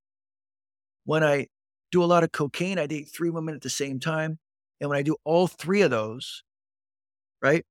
[1.03, 1.47] When I
[1.91, 4.39] do a lot of cocaine, I date three women at the same time.
[4.79, 6.43] And when I do all three of those,
[7.41, 7.65] right,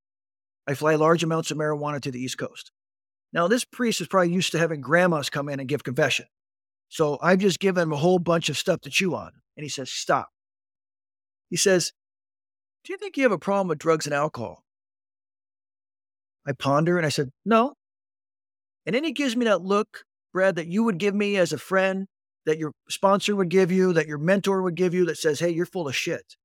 [0.66, 2.72] I fly large amounts of marijuana to the East Coast.
[3.33, 6.27] Now, this priest is probably used to having grandmas come in and give confession.
[6.88, 9.33] So I've just given him a whole bunch of stuff to chew on.
[9.57, 10.29] And he says, Stop.
[11.50, 11.92] He says,
[12.85, 14.64] Do you think you have a problem with drugs and alcohol?
[16.46, 17.74] I ponder and I said, No.
[18.87, 21.59] And then he gives me that look, Brad, that you would give me as a
[21.59, 22.07] friend,
[22.47, 25.51] that your sponsor would give you, that your mentor would give you, that says, Hey,
[25.51, 26.37] you're full of shit.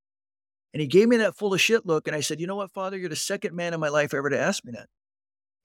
[0.73, 2.07] And he gave me that full of shit look.
[2.07, 2.97] And I said, You know what, Father?
[2.97, 4.87] You're the second man in my life ever to ask me that.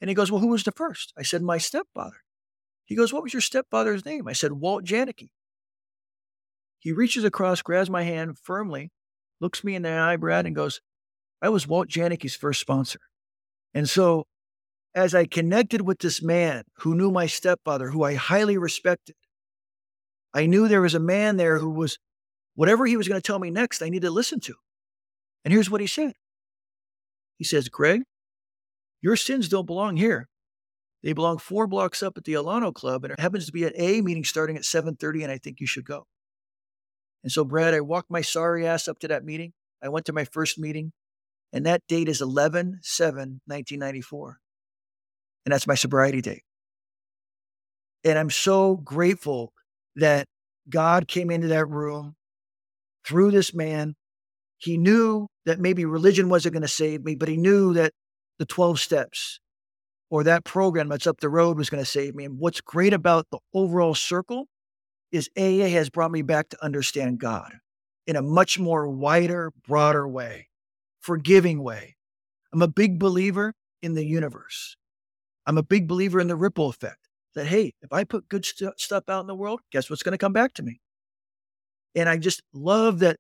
[0.01, 1.13] And he goes, Well, who was the first?
[1.17, 2.23] I said, My stepfather.
[2.87, 4.29] He goes, What was your stepfather's name?
[4.29, 5.31] I said, Walt Janicki.
[6.79, 8.91] He reaches across, grabs my hand firmly,
[9.41, 10.81] looks me in the eye, Brad, and goes,
[11.41, 13.01] I was Walt Janicki's first sponsor.
[13.73, 14.27] And so
[14.95, 19.17] as I connected with this man who knew my stepfather, who I highly respected,
[20.35, 21.99] I knew there was a man there who was,
[22.55, 24.55] whatever he was going to tell me next, I needed to listen to.
[25.45, 26.15] And here's what he said
[27.39, 28.03] He says, Gregg,
[29.01, 30.29] your sins don't belong here.
[31.03, 33.75] They belong four blocks up at the Alano Club, and it happens to be at
[33.77, 36.07] A meeting starting at 7:30, and I think you should go.
[37.23, 39.53] And so, Brad, I walked my sorry ass up to that meeting.
[39.83, 40.93] I went to my first meeting.
[41.55, 44.41] And that date is 11 7, 1994.
[45.47, 46.43] And that's my sobriety date.
[48.03, 49.54] And I'm so grateful
[49.97, 50.27] that
[50.69, 52.17] God came into that room
[53.07, 53.95] through this man.
[54.59, 57.93] He knew that maybe religion wasn't going to save me, but he knew that
[58.39, 59.41] the 12 steps
[60.11, 62.25] or that program that's up the road was going to save me.
[62.25, 64.47] And what's great about the overall circle
[65.13, 67.53] is AA has brought me back to understand God
[68.07, 70.49] in a much more wider, broader way,
[71.01, 71.97] forgiving way.
[72.53, 74.77] I'm a big believer in the universe.
[75.47, 78.79] I'm a big believer in the ripple effect that, hey, if I put good st-
[78.79, 80.81] stuff out in the world, guess what's going to come back to me?
[81.95, 83.17] And I just love that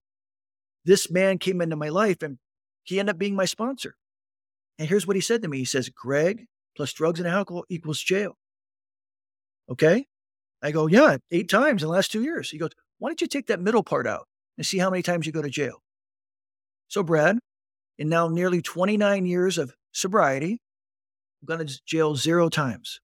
[0.84, 2.38] this man came into my life and
[2.82, 3.94] he ended up being my sponsor.
[4.78, 6.46] And here's what he said to me He says, Gregg
[6.76, 8.36] plus drugs and alcohol equals jail.
[9.70, 10.06] Okay.
[10.62, 12.50] I go, yeah, eight times in the last two years.
[12.50, 15.26] He goes, why don't you take that middle part out and see how many times
[15.26, 15.82] you go to jail?
[16.88, 17.38] So, Brad,
[17.98, 20.60] in now nearly 29 years of sobriety,
[21.42, 23.00] I've gone to jail zero times.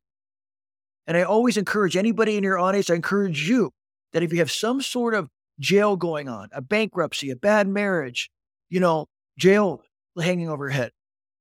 [1.10, 3.72] And I always encourage anybody in your audience, I encourage you
[4.12, 8.30] that if you have some sort of jail going on, a bankruptcy, a bad marriage,
[8.68, 9.82] you know, jail
[10.16, 10.92] hanging over your head,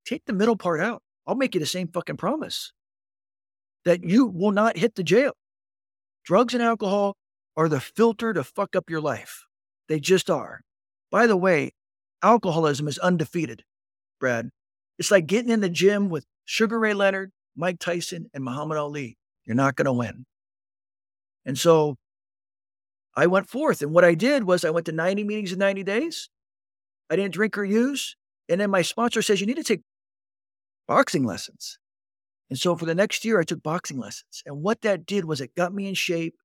[0.05, 1.03] take the middle part out.
[1.27, 2.73] I'll make you the same fucking promise
[3.85, 5.33] that you will not hit the jail.
[6.25, 7.15] Drugs and alcohol
[7.55, 9.45] are the filter to fuck up your life.
[9.87, 10.61] They just are.
[11.11, 11.73] By the way,
[12.23, 13.65] alcoholism is undefeated,
[14.19, 14.49] Brad.
[14.97, 19.18] It's like getting in the gym with Sugar Ray Leonard, Mike Tyson, and Muhammad Ali.
[19.49, 20.27] You're not going to win.
[21.43, 21.95] And so
[23.17, 23.81] I went forth.
[23.81, 26.29] And what I did was I went to 90 meetings in 90 days.
[27.09, 28.15] I didn't drink or use.
[28.47, 29.81] And then my sponsor says, you need to take
[30.87, 31.79] boxing lessons.
[32.51, 34.43] And so for the next year, I took boxing lessons.
[34.45, 36.35] And what that did was it got me in shape.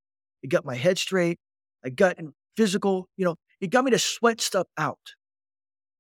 [0.43, 1.39] It got my head straight.
[1.85, 5.13] I got in physical, you know, it got me to sweat stuff out.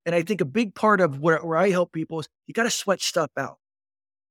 [0.07, 2.63] And I think a big part of where, where I help people is you got
[2.63, 3.59] to sweat stuff out,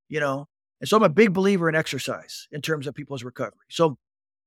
[0.10, 0.48] you know?
[0.82, 3.66] And so I'm a big believer in exercise in terms of people's recovery.
[3.70, 3.98] So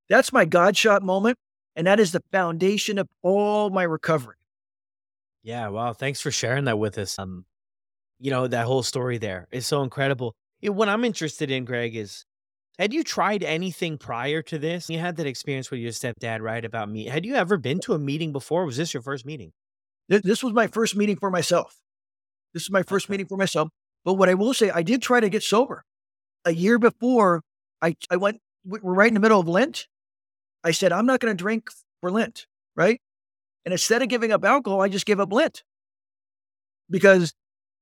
[0.08, 1.38] that's my God shot moment.
[1.74, 4.36] And that is the foundation of all my recovery.
[5.42, 5.68] Yeah.
[5.68, 5.92] Wow.
[5.92, 7.18] Thanks for sharing that with us.
[7.18, 7.44] Um,
[8.18, 10.34] you know, that whole story there is so incredible.
[10.62, 12.24] Know, what I'm interested in, Gregg, is
[12.78, 14.90] had you tried anything prior to this?
[14.90, 16.64] You had that experience with your stepdad, right?
[16.64, 17.06] About me.
[17.06, 18.66] Had you ever been to a meeting before?
[18.66, 19.52] was this your first meeting?
[20.08, 21.76] This was my first meeting for myself.
[22.52, 23.12] This is my first okay.
[23.12, 23.68] meeting for myself.
[24.04, 25.84] But what I will say, I did try to get sober.
[26.46, 27.42] A year before,
[27.82, 29.86] I, I went, we're right in the middle of Lent.
[30.64, 31.68] I said, I'm not going to drink
[32.00, 33.00] for Lent, right?
[33.64, 35.64] And instead of giving up alcohol, I just gave up Lent
[36.88, 37.34] because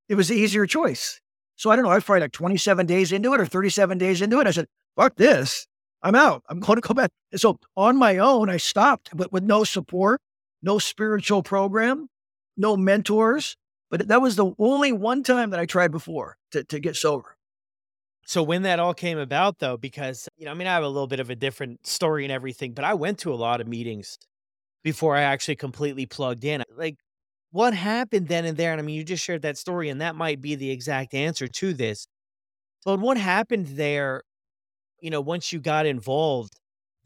[0.08, 1.20] it was the easier choice.
[1.56, 4.22] So I don't know, I was probably like 27 days into it or 37 days
[4.22, 4.46] into it.
[4.46, 5.66] I said, fuck this.
[6.02, 6.42] I'm out.
[6.48, 7.10] I'm going to go back.
[7.32, 10.20] And so on my own, I stopped, but with no support,
[10.62, 12.08] no spiritual program,
[12.56, 13.56] no mentors.
[13.90, 17.36] But that was the only one time that I tried before to, to get sober.
[18.26, 20.88] So when that all came about though, because you know, I mean, I have a
[20.88, 23.68] little bit of a different story and everything, but I went to a lot of
[23.68, 24.18] meetings
[24.84, 26.64] before I actually completely plugged in.
[26.76, 26.96] Like
[27.52, 28.72] what happened then and there?
[28.72, 31.48] And I mean, you just shared that story, and that might be the exact answer
[31.48, 32.06] to this.
[32.84, 34.22] But what happened there,
[35.00, 36.54] you know, once you got involved,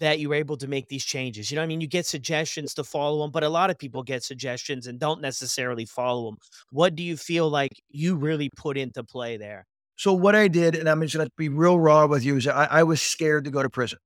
[0.00, 1.50] that you were able to make these changes?
[1.50, 4.02] You know, I mean, you get suggestions to follow them, but a lot of people
[4.04, 6.38] get suggestions and don't necessarily follow them.
[6.70, 9.66] What do you feel like you really put into play there?
[9.98, 12.46] So, what I did, and I'm just going to be real raw with you, is
[12.46, 13.98] I, I was scared to go to prison.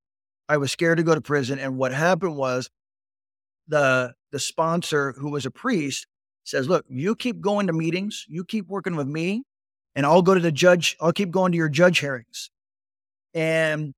[0.49, 1.59] I was scared to go to prison.
[1.59, 2.69] And what happened was
[3.67, 6.07] the the sponsor, who was a priest,
[6.43, 9.43] says, look, you keep going to meetings, you keep working with me,
[9.95, 12.49] and I'll go to the judge, I'll keep going to your judge hearings.
[13.35, 13.93] And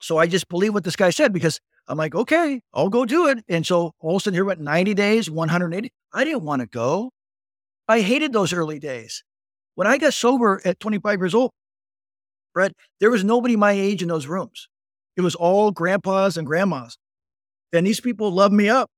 [0.00, 3.28] so I just believe what this guy said because I'm like, okay, I'll go do
[3.28, 3.44] it.
[3.48, 5.92] And so all of a sudden here went 90 days, 180.
[6.12, 7.12] I didn't want to go.
[7.86, 9.22] I hated those early days.
[9.78, 11.52] When I got sober at 25 years old,
[12.52, 14.66] Brett, there was nobody my age in those rooms.
[15.16, 16.98] It was all grandpas and grandmas.
[17.72, 18.90] And these people loved me up.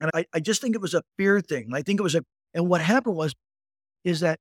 [0.00, 1.70] And I, I just think it was a fear thing.
[1.74, 2.22] I think it was a,
[2.54, 3.34] and what happened was,
[4.04, 4.38] is that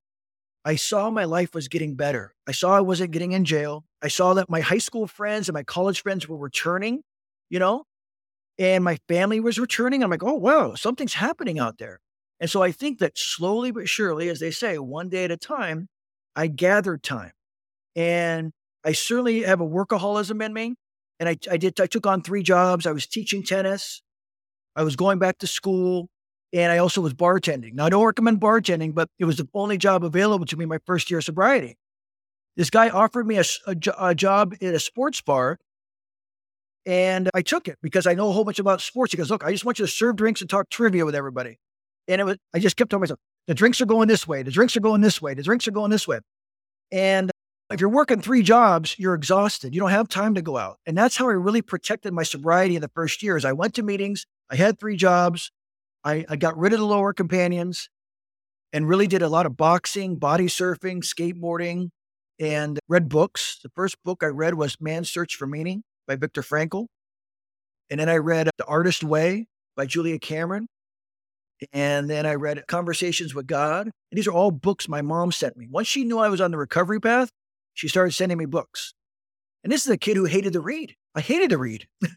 [0.64, 2.36] I saw my life was getting better.
[2.48, 3.86] I saw I wasn't getting in jail.
[4.04, 7.02] I saw that my high school friends and my college friends were returning,
[7.50, 7.86] you know,
[8.60, 10.04] and my family was returning.
[10.04, 12.02] I'm like, oh, wow, something's happening out there.
[12.40, 15.38] And so I think that slowly but surely, as they say, one day at a
[15.38, 15.88] time,
[16.36, 17.32] I gathered time.
[17.96, 18.52] And
[18.84, 20.76] I certainly have a workaholism in me.
[21.20, 22.86] And I, I did, I took on three jobs.
[22.86, 24.02] I was teaching tennis.
[24.76, 26.10] I was going back to school
[26.52, 27.74] and I also was bartending.
[27.74, 30.80] Now, I don't recommend bartending, but it was the only job available to me my
[30.86, 31.78] first year of sobriety.
[32.58, 35.58] This guy offered me a, a, a job at a sports bar
[36.86, 39.12] and I took it because I know a whole bunch about sports.
[39.12, 41.58] He goes, Look, I just want you to serve drinks and talk trivia with everybody.
[42.08, 44.44] And it was, I just kept telling myself, The drinks are going this way.
[44.44, 45.34] The drinks are going this way.
[45.34, 46.20] The drinks are going this way.
[46.92, 47.32] And
[47.72, 49.74] if you're working three jobs, you're exhausted.
[49.74, 50.78] You don't have time to go out.
[50.86, 53.44] And that's how I really protected my sobriety in the first years.
[53.44, 54.26] I went to meetings.
[54.52, 55.52] I had three jobs.
[56.04, 57.90] I, I got rid of the lower companions
[58.72, 61.90] and really did a lot of boxing, body surfing, skateboarding,
[62.40, 63.60] and read books.
[63.64, 66.86] The first book I read was Man's Search for Meaning by Viktor Frankl.
[67.90, 70.68] And then I read The Artist Way by Julia Cameron.
[71.72, 73.88] And then I read Conversations with God.
[73.88, 75.68] And these are all books my mom sent me.
[75.70, 77.30] Once she knew I was on the recovery path,
[77.74, 78.94] she started sending me books.
[79.64, 80.96] And this is a kid who hated to read.
[81.16, 81.88] I hated to read.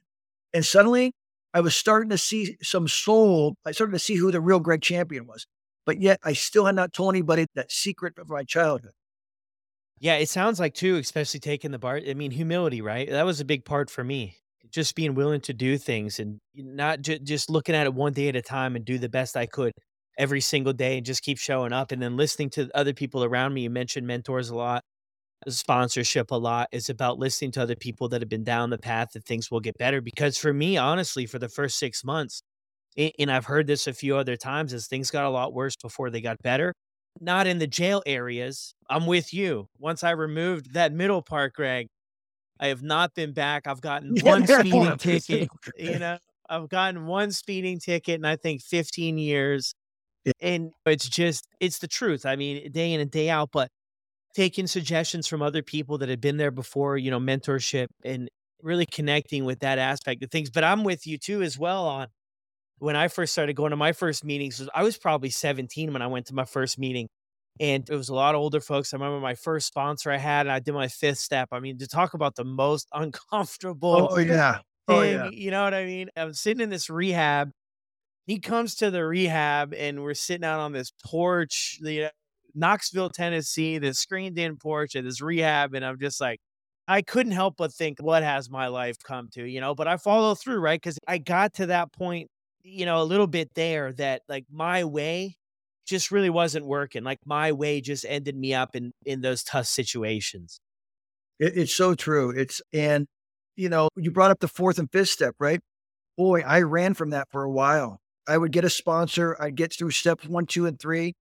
[0.52, 1.12] and suddenly
[1.54, 3.54] I was starting to see some soul.
[3.64, 5.46] I started to see who the real Gregg Champion was.
[5.86, 8.92] But yet I still had not told anybody that secret of my childhood.
[10.00, 12.00] Yeah, it sounds like too, especially taking the bar.
[12.06, 13.08] I mean, humility, right?
[13.10, 14.36] That was a big part for me.
[14.72, 18.28] Just being willing to do things and not ju- just looking at it one day
[18.28, 19.72] at a time and do the best I could
[20.18, 23.54] every single day and just keep showing up and then listening to other people around
[23.54, 23.62] me.
[23.62, 24.82] You mentioned mentors a lot,
[25.48, 26.68] sponsorship a lot.
[26.72, 29.60] It's about listening to other people that have been down the path that things will
[29.60, 30.00] get better.
[30.00, 32.42] Because for me, honestly, for the first six months,
[32.96, 36.10] and I've heard this a few other times as things got a lot worse before
[36.10, 36.72] they got better
[37.20, 38.74] not in the jail areas.
[38.88, 39.66] I'm with you.
[39.78, 41.88] Once I removed that middle part, Gregg,
[42.60, 43.66] I have not been back.
[43.66, 45.48] I've gotten one speeding ticket.
[45.76, 46.18] You know,
[46.48, 49.74] I've gotten one speeding ticket and I think 15 years.
[50.24, 50.32] Yeah.
[50.40, 52.26] And it's just, it's the truth.
[52.26, 53.70] I mean, day in and day out, but
[54.34, 58.28] taking suggestions from other people that had been there before, you know, mentorship and
[58.62, 60.50] really connecting with that aspect of things.
[60.50, 62.08] But I'm with you too, as well, on
[62.78, 66.06] when I first started going to my first meetings, I was probably 17 when I
[66.06, 67.08] went to my first meeting.
[67.60, 68.92] And it was a lot of older folks.
[68.92, 71.48] I remember my first sponsor I had, and I did my fifth step.
[71.52, 74.08] I mean, to talk about the most uncomfortable.
[74.10, 74.58] Oh, yeah.
[74.86, 75.30] Oh, thing, yeah.
[75.30, 76.08] You know what I mean?
[76.16, 77.50] I'm sitting in this rehab.
[78.26, 82.10] He comes to the rehab, and we're sitting out on this porch, you know,
[82.54, 85.74] Knoxville, Tennessee, this screened in porch at this rehab.
[85.74, 86.40] And I'm just like,
[86.86, 89.74] I couldn't help but think, what has my life come to, you know?
[89.74, 90.80] But I follow through, right?
[90.80, 92.28] Because I got to that point
[92.68, 95.36] you know, a little bit there that like my way
[95.88, 97.02] just really wasn't working.
[97.04, 100.60] Like my way just ended me up in in those tough situations.
[101.38, 102.30] It, it's so true.
[102.30, 103.06] It's and
[103.56, 105.60] you know, you brought up the fourth and fifth step, right?
[106.16, 108.00] Boy, I ran from that for a while.
[108.28, 111.14] I would get a sponsor, I'd get through steps one, two, and three.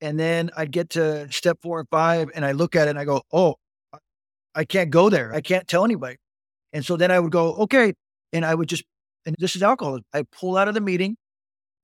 [0.00, 2.98] And then I'd get to step four and five, and I look at it and
[2.98, 3.56] I go, Oh,
[4.54, 5.32] I can't go there.
[5.32, 6.16] I can't tell anybody.
[6.72, 7.94] And so then I would go, Okay.
[8.32, 8.84] And I would just
[9.26, 10.00] and this is alcohol.
[10.12, 11.16] I pull out of the meeting,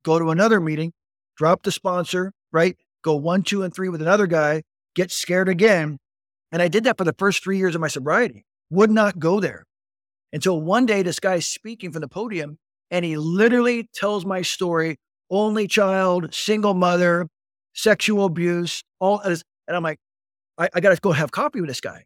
[0.04, 0.92] go to another meeting,
[1.38, 2.77] drop the sponsor, right?
[3.03, 4.62] Go one, two, and three with another guy,
[4.94, 5.98] get scared again.
[6.53, 9.40] And I did that for the first three years of my sobriety, would not go
[9.40, 9.64] there.
[10.33, 12.59] Until one day, this guy's speaking from the podium
[12.90, 14.96] and he literally tells my story
[15.31, 17.29] only child, single mother,
[17.74, 19.98] sexual abuse, all And I'm like,
[20.57, 22.05] I, I got to go have coffee with this guy.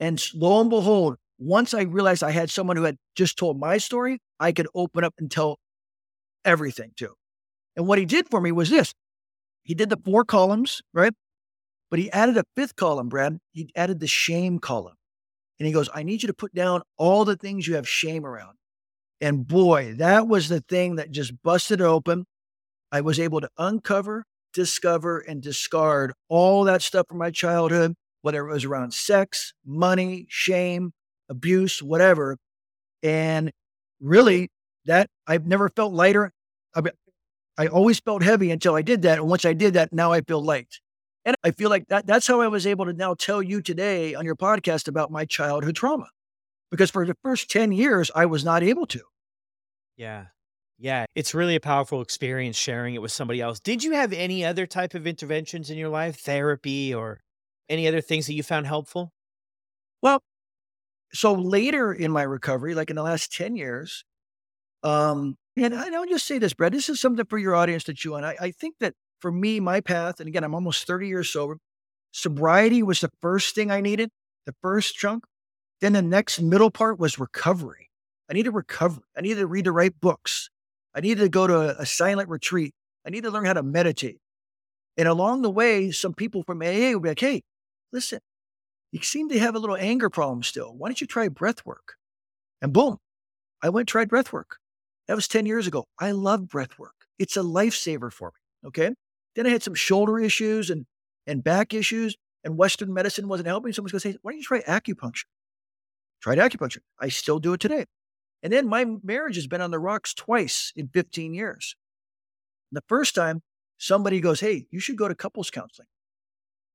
[0.00, 3.78] And lo and behold, once I realized I had someone who had just told my
[3.78, 5.58] story, I could open up and tell
[6.44, 7.14] everything to.
[7.76, 8.94] And what he did for me was this
[9.62, 11.12] he did the four columns, right?
[11.90, 13.38] But he added a fifth column, Brad.
[13.52, 14.94] He added the shame column.
[15.58, 18.26] And he goes, I need you to put down all the things you have shame
[18.26, 18.56] around.
[19.20, 22.24] And boy, that was the thing that just busted open.
[22.90, 28.46] I was able to uncover, discover, and discard all that stuff from my childhood, whether
[28.46, 30.92] it was around sex, money, shame,
[31.28, 32.36] abuse, whatever.
[33.02, 33.52] And
[34.00, 34.50] really,
[34.86, 36.32] that I've never felt lighter.
[36.74, 36.82] I,
[37.58, 39.18] I always felt heavy until I did that.
[39.18, 40.80] And once I did that, now I feel light.
[41.24, 44.14] And I feel like that, that's how I was able to now tell you today
[44.14, 46.08] on your podcast about my childhood trauma.
[46.70, 49.00] Because for the first 10 years, I was not able to.
[49.96, 50.26] Yeah.
[50.78, 51.04] Yeah.
[51.14, 53.60] It's really a powerful experience sharing it with somebody else.
[53.60, 57.20] Did you have any other type of interventions in your life, therapy or
[57.68, 59.12] any other things that you found helpful?
[60.00, 60.20] Well,
[61.12, 64.04] so later in my recovery, like in the last 10 years,
[64.82, 67.94] um, and I, will just say this, Brad, this is something for your audience to
[67.94, 68.24] chew on.
[68.24, 71.58] I, I think that for me, my path, and again, I'm almost 30 years sober,
[72.12, 74.10] sobriety was the first thing I needed,
[74.46, 75.24] the first chunk.
[75.80, 77.90] Then the next middle part was recovery.
[78.30, 79.04] I needed recovery.
[79.16, 80.48] I needed to read the right books.
[80.94, 82.72] I needed to go to a, a silent retreat.
[83.06, 84.18] I needed to learn how to meditate.
[84.96, 87.42] And along the way, some people from AA would be like, hey,
[87.92, 88.20] listen,
[88.92, 90.72] you seem to have a little anger problem still.
[90.76, 91.94] Why don't you try breath work?
[92.60, 92.98] And boom,
[93.62, 94.58] I went tried breath work.
[95.12, 95.84] That was 10 years ago.
[96.00, 96.94] I love breath work.
[97.18, 98.68] It's a lifesaver for me.
[98.68, 98.94] Okay.
[99.36, 100.86] Then I had some shoulder issues and,
[101.26, 103.74] and back issues, and Western medicine wasn't helping.
[103.74, 105.24] Someone's going to say, why don't you try acupuncture?
[106.22, 106.78] Tried acupuncture.
[106.98, 107.84] I still do it today.
[108.42, 111.76] And then my marriage has been on the rocks twice in 15 years.
[112.70, 113.42] The first time,
[113.76, 115.88] somebody goes, Hey, you should go to couples counseling.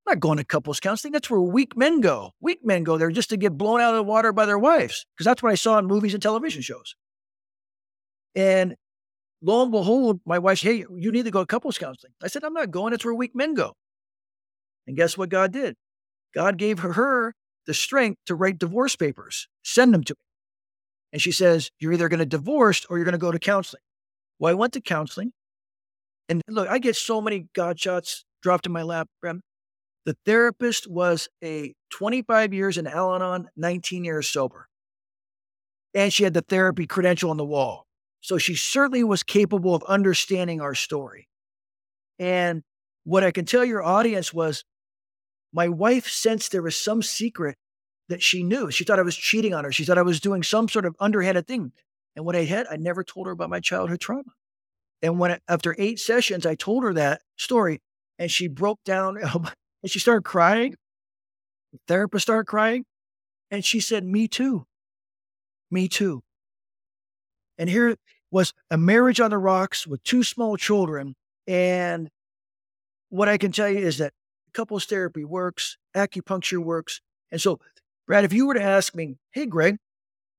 [0.06, 1.12] I'm not going to couples counseling.
[1.12, 2.34] That's where weak men go.
[2.40, 5.08] Weak men go there just to get blown out of the water by their wives,
[5.16, 6.94] because that's what I saw in movies and television shows.
[8.36, 8.76] And
[9.42, 12.14] lo and behold, my wife, hey, you need to go to couples counseling.
[12.24, 12.94] I said, I'm not going.
[12.94, 13.74] It's where weak men go.
[14.86, 15.76] And guess what God did?
[16.34, 17.34] God gave her,
[17.66, 20.28] the strength to write divorce papers, send them to me.
[21.12, 23.82] And she says, You're either going to divorce or you're going to go to counseling.
[24.40, 25.34] Well, I went to counseling.
[26.30, 29.10] And look, I get so many God shots dropped in my lap.
[29.24, 34.68] The therapist was a 25 years in Al Anon, 19 years sober.
[35.94, 37.87] And she had the therapy credential on the wall.
[38.22, 41.28] So she certainly was capable of understanding our story.
[42.20, 42.64] And
[43.04, 44.64] what I can tell your audience was
[45.54, 47.56] my wife sensed there was some secret
[48.10, 48.72] that she knew.
[48.72, 49.72] She thought I was cheating on her.
[49.72, 51.72] She thought I was doing some sort of underhanded thing.
[52.16, 54.32] And what I had, I never told her about my childhood trauma.
[55.02, 57.80] And when after eight sessions, I told her that story,
[58.18, 59.52] and she broke down oh
[59.84, 60.76] and she started crying.
[61.74, 62.86] The therapist started crying,
[63.52, 64.66] and she said, "Me too,
[65.70, 66.24] me too."
[67.58, 67.96] And here
[68.32, 71.16] was a marriage on the rocks with two small children.
[71.48, 72.10] And
[73.10, 74.14] what I can tell you is that
[74.54, 77.02] couples therapy works, acupuncture works.
[77.32, 77.60] And so,
[78.06, 79.78] Brad, if you were to ask me, hey, Gregg,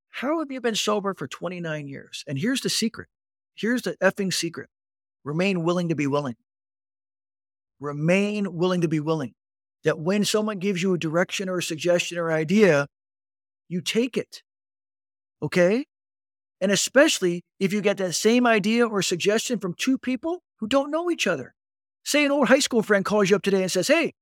[0.09, 2.23] how have you been sober for 29 years?
[2.27, 3.07] And here's the secret.
[3.55, 4.69] Here's the effing secret.
[5.23, 6.35] Remain willing to be willing.
[7.79, 9.33] Remain willing to be willing.
[9.83, 12.87] That when someone gives you a direction or a suggestion or idea,
[13.67, 14.41] you take it.
[15.41, 15.85] Okay?
[16.61, 20.91] And especially if you get that same idea or suggestion from two people who don't
[20.91, 21.55] know each other.
[22.03, 24.13] Say an old high school friend calls you up today and says, Hey,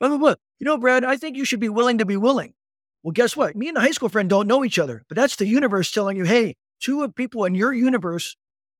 [0.00, 0.34] blah, blah, blah.
[0.58, 2.54] You know, Brad, I think you should be willing to be willing.
[3.02, 3.56] Well, guess what?
[3.56, 6.16] Me and the high school friend don't know each other, but that's the universe telling
[6.16, 8.36] you, hey, two people in your universe,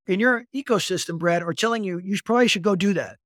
[0.07, 3.17] in your ecosystem, Brad, are telling you you probably should go do that.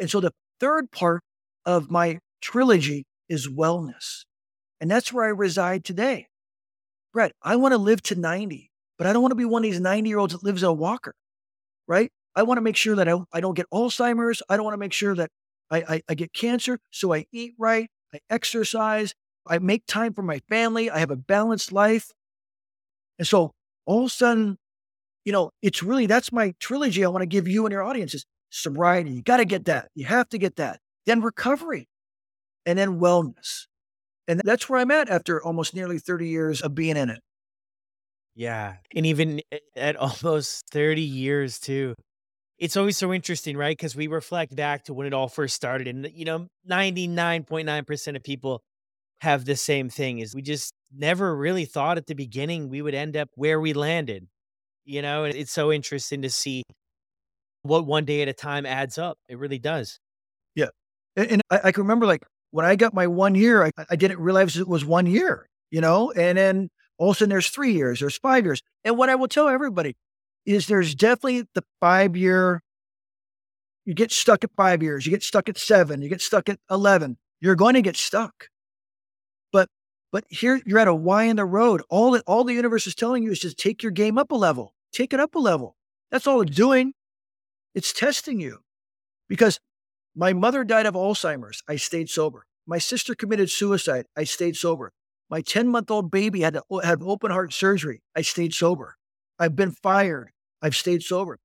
[0.00, 1.22] And so the third part
[1.64, 4.24] of my trilogy is wellness.
[4.80, 6.28] And that's where I reside today.
[7.12, 9.70] Brad, I want to live to 90, but I don't want to be one of
[9.70, 11.14] these 90 year olds that lives in a walker,
[11.86, 12.10] right?
[12.36, 14.42] I want to make sure that I, I don't get Alzheimer's.
[14.48, 15.30] I don't want to make sure that
[15.70, 16.78] I, I, I get cancer.
[16.90, 17.88] So I eat right.
[18.12, 19.14] I exercise.
[19.46, 20.90] I make time for my family.
[20.90, 22.10] I have a balanced life.
[23.18, 23.52] And so
[23.86, 24.58] all of a sudden,
[25.24, 28.26] you know, it's really that's my trilogy I want to give you and your audiences
[28.50, 29.10] sobriety.
[29.10, 29.88] You got to get that.
[29.94, 30.80] You have to get that.
[31.06, 31.88] Then recovery
[32.64, 33.66] and then wellness.
[34.26, 37.20] And that's where I'm at after almost nearly 30 years of being in it.
[38.34, 38.74] Yeah.
[38.94, 39.40] And even
[39.76, 41.94] at almost 30 years, too,
[42.58, 43.76] it's always so interesting, right?
[43.76, 47.44] Because we reflect back to when it all first started, and you know, ninety nine
[47.44, 48.62] point nine percent of people
[49.20, 50.18] have the same thing.
[50.20, 53.72] Is we just never really thought at the beginning we would end up where we
[53.72, 54.28] landed.
[54.84, 56.62] You know, and it's so interesting to see
[57.62, 59.18] what one day at a time adds up.
[59.28, 59.98] It really does.
[60.54, 60.68] Yeah,
[61.16, 63.96] and, and I, I, can remember like when I got my one year, I, I
[63.96, 65.48] didn't realize it was one year.
[65.70, 66.68] You know, and then
[66.98, 69.48] all of a sudden there's three years, there's five years, and what I will tell
[69.48, 69.96] everybody
[70.46, 72.62] is there's definitely the five year,
[73.84, 76.58] you get stuck at five years, you get stuck at seven, you get stuck at
[76.70, 77.16] 11.
[77.40, 78.48] You're going to get stuck.
[79.52, 79.68] But
[80.10, 81.82] but here you're at a Y in the road.
[81.90, 84.36] All that all the universe is telling you is just take your game up a
[84.36, 84.74] level.
[84.92, 85.76] Take it up a level.
[86.10, 86.94] That's all it's doing.
[87.74, 88.60] It's testing you.
[89.28, 89.58] Because
[90.14, 91.62] my mother died of Alzheimer's.
[91.68, 92.46] I stayed sober.
[92.66, 94.06] My sister committed suicide.
[94.16, 94.92] I stayed sober.
[95.30, 98.02] My 10 month old baby had to open heart surgery.
[98.14, 98.96] I stayed sober.
[99.38, 100.30] I've been fired.
[100.62, 101.38] I've stayed sober.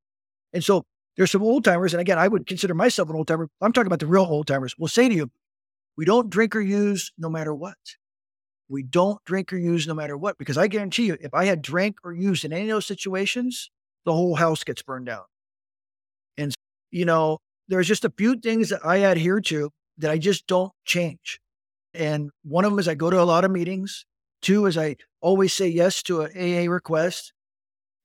[0.54, 0.86] And so
[1.18, 1.94] there's some old timers.
[1.94, 3.50] And again, I would consider myself an old timer.
[3.62, 4.78] I'm talking about the real old timers.
[4.78, 5.32] Will say to you,
[5.98, 7.78] we don't drink or use no matter what.
[8.70, 11.62] We don't drink or use no matter what, because I guarantee you, if I had
[11.62, 13.72] drank or used in any of those situations,
[14.06, 15.24] the whole house gets burned down.
[16.38, 16.54] And,
[16.92, 20.72] you know, there's just a few things that I adhere to that I just don't
[20.86, 21.40] change.
[21.94, 24.06] And one of them is I go to a lot of meetings.
[24.42, 27.34] Two is I always say yes to an AA request.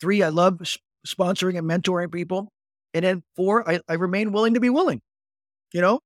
[0.01, 0.61] Three, I love
[1.07, 2.49] sponsoring and mentoring people.
[2.93, 5.01] And then four, I, I remain willing to be willing,
[5.73, 6.01] you know?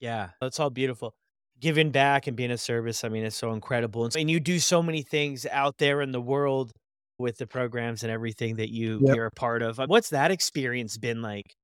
[0.00, 1.14] Yeah, that's all beautiful.
[1.60, 4.08] Giving back and being a service, I mean, it's so incredible.
[4.16, 6.72] And you do so many things out there in the world
[7.18, 9.16] with the programs and everything that you, yep.
[9.16, 9.78] you're a part of.
[9.78, 11.54] Uh, what's that experience been like?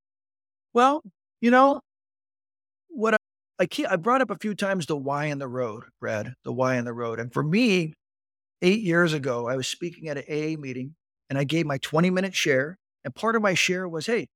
[0.72, 1.03] Well,
[1.40, 1.80] you know,
[2.88, 3.16] what
[3.59, 6.52] I, keep, I brought up a few times the why in the road, Brad, the
[6.52, 7.18] why in the road.
[7.18, 7.94] And for me,
[8.62, 10.94] eight years ago, I was speaking at an AA meeting
[11.28, 12.78] and I gave my 20 minute share.
[13.04, 14.26] And part of my share was, hey,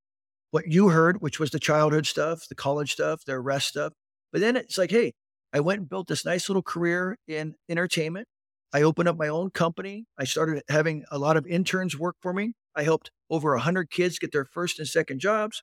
[0.51, 3.93] what you heard, which was the childhood stuff, the college stuff, the arrest stuff.
[4.33, 5.13] But then it's like, hey,
[5.53, 8.27] I went and built this nice little career in entertainment.
[8.73, 10.07] I opened up my own company.
[10.19, 12.55] I started having a lot of interns work for me.
[12.75, 15.63] I helped over 100 kids get their first and second jobs.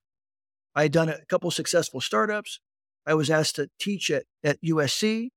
[0.76, 2.60] I had done a couple successful startups.
[3.06, 5.30] I was asked to teach at, at USC.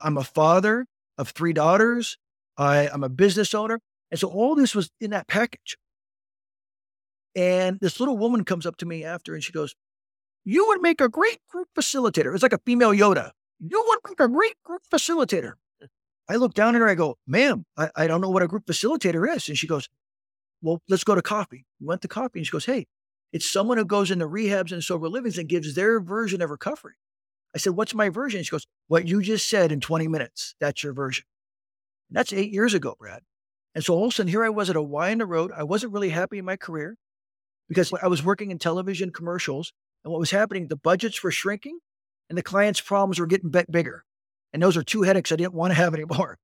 [0.00, 0.86] I'm a father
[1.16, 2.16] of three daughters.
[2.56, 3.80] I, I'm a business owner.
[4.10, 5.76] And so all this was in that package.
[7.34, 9.74] And this little woman comes up to me after and she goes,
[10.44, 12.34] You would make a great group facilitator.
[12.34, 13.30] It's like a female Yoda.
[13.60, 15.52] You would make a great group facilitator.
[16.28, 16.88] I look down at her.
[16.88, 19.48] I go, Ma'am, I, I don't know what a group facilitator is.
[19.48, 19.88] And she goes,
[20.62, 21.64] Well, let's go to coffee.
[21.80, 22.86] We went to coffee and she goes, Hey,
[23.32, 26.94] it's someone who goes into rehabs and sober livings and gives their version of recovery.
[27.54, 28.42] I said, What's my version?
[28.42, 30.54] She goes, What you just said in 20 minutes.
[30.60, 31.24] That's your version.
[32.10, 33.22] And that's eight years ago, Brad.
[33.74, 35.52] And so all of a sudden, here I was at a Y in the road.
[35.54, 36.96] I wasn't really happy in my career
[37.68, 39.72] because I was working in television commercials.
[40.04, 41.78] And what was happening, the budgets were shrinking
[42.28, 44.04] and the clients' problems were getting bigger.
[44.52, 46.38] And those are two headaches I didn't want to have anymore.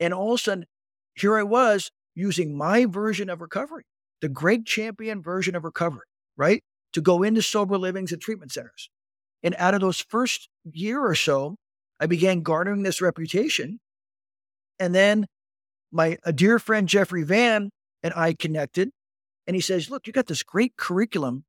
[0.00, 0.66] And all of a sudden,
[1.14, 3.84] here I was using my version of recovery,
[4.20, 6.06] the Gregg Champion version of recovery,
[6.36, 6.62] right?
[6.92, 8.90] To go into sober livings and treatment centers.
[9.42, 11.56] And out of those first year or so,
[12.00, 13.80] I began garnering this reputation.
[14.78, 15.26] And then
[15.92, 17.70] my a dear friend Jeffrey Van
[18.02, 18.90] and I connected,
[19.46, 21.44] and he says, "Look, you got this great curriculum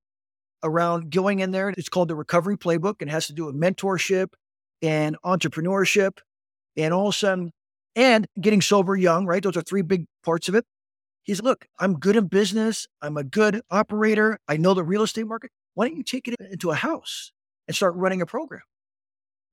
[0.63, 1.70] around going in there.
[1.70, 4.34] It's called the Recovery Playbook, and has to do with mentorship
[4.82, 6.20] and entrepreneurship,
[6.78, 7.51] and all of a sudden,
[7.95, 9.26] and getting sober young.
[9.26, 10.66] Right, those are three big parts of it."
[11.26, 12.88] He's, "Look, I'm good in business.
[13.01, 14.39] I'm a good operator.
[14.47, 15.51] I know the real estate market.
[15.73, 17.32] Why don't you take it into a house
[17.67, 18.61] and start running a program?"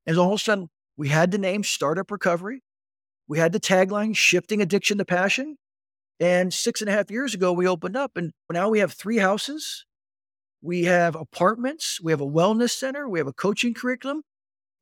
[0.06, 2.62] And all of a sudden, we had the name Startup Recovery.
[3.26, 5.56] We had the tagline shifting addiction to passion.
[6.20, 9.18] And six and a half years ago, we opened up, and now we have three
[9.18, 9.86] houses.
[10.60, 12.00] We have apartments.
[12.00, 13.08] We have a wellness center.
[13.08, 14.22] We have a coaching curriculum.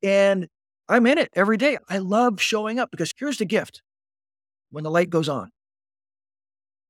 [0.03, 0.49] And
[0.89, 1.77] I'm in it every day.
[1.89, 3.81] I love showing up because here's the gift
[4.69, 5.51] when the light goes on.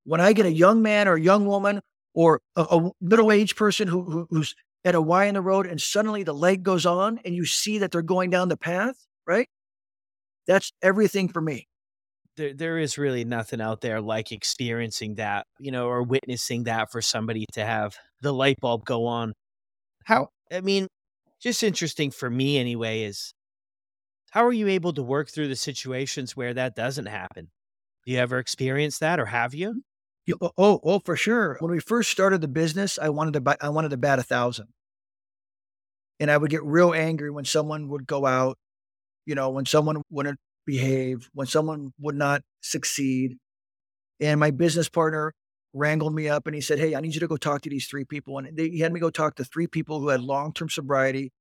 [0.03, 1.81] When I get a young man or a young woman
[2.13, 5.67] or a, a middle aged person who, who, who's at a Y in the road
[5.67, 8.95] and suddenly the light goes on and you see that they're going down the path,
[9.27, 9.47] right?
[10.47, 11.67] That's everything for me.
[12.37, 16.91] There, there is really nothing out there like experiencing that, you know, or witnessing that
[16.91, 19.33] for somebody to have the light bulb go on.
[20.05, 20.87] How, I mean,
[21.39, 23.33] just interesting for me anyway is
[24.31, 27.49] how are you able to work through the situations where that doesn't happen?
[28.05, 29.83] Do you ever experience that or have you?
[30.25, 31.57] You oh, oh, oh, for sure.
[31.59, 34.67] When we first started the business, I wanted to, I wanted to bat a thousand.
[36.19, 38.57] And I would get real angry when someone would go out
[39.25, 43.37] you know, when someone wouldn't behave, when someone would not succeed.
[44.19, 45.33] And my business partner
[45.73, 47.87] wrangled me up and he said, Hey, I need you to go talk to these
[47.87, 48.37] three people.
[48.37, 51.31] And they, he had me go talk to three people who had long term sobriety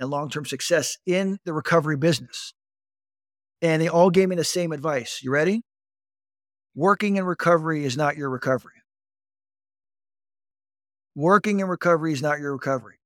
[0.00, 2.54] and long term success in the recovery business.
[3.62, 5.20] And they all gave me the same advice.
[5.22, 5.62] You ready?
[6.74, 8.72] Working in recovery is not your recovery.
[11.14, 12.96] Working in recovery is not your recovery.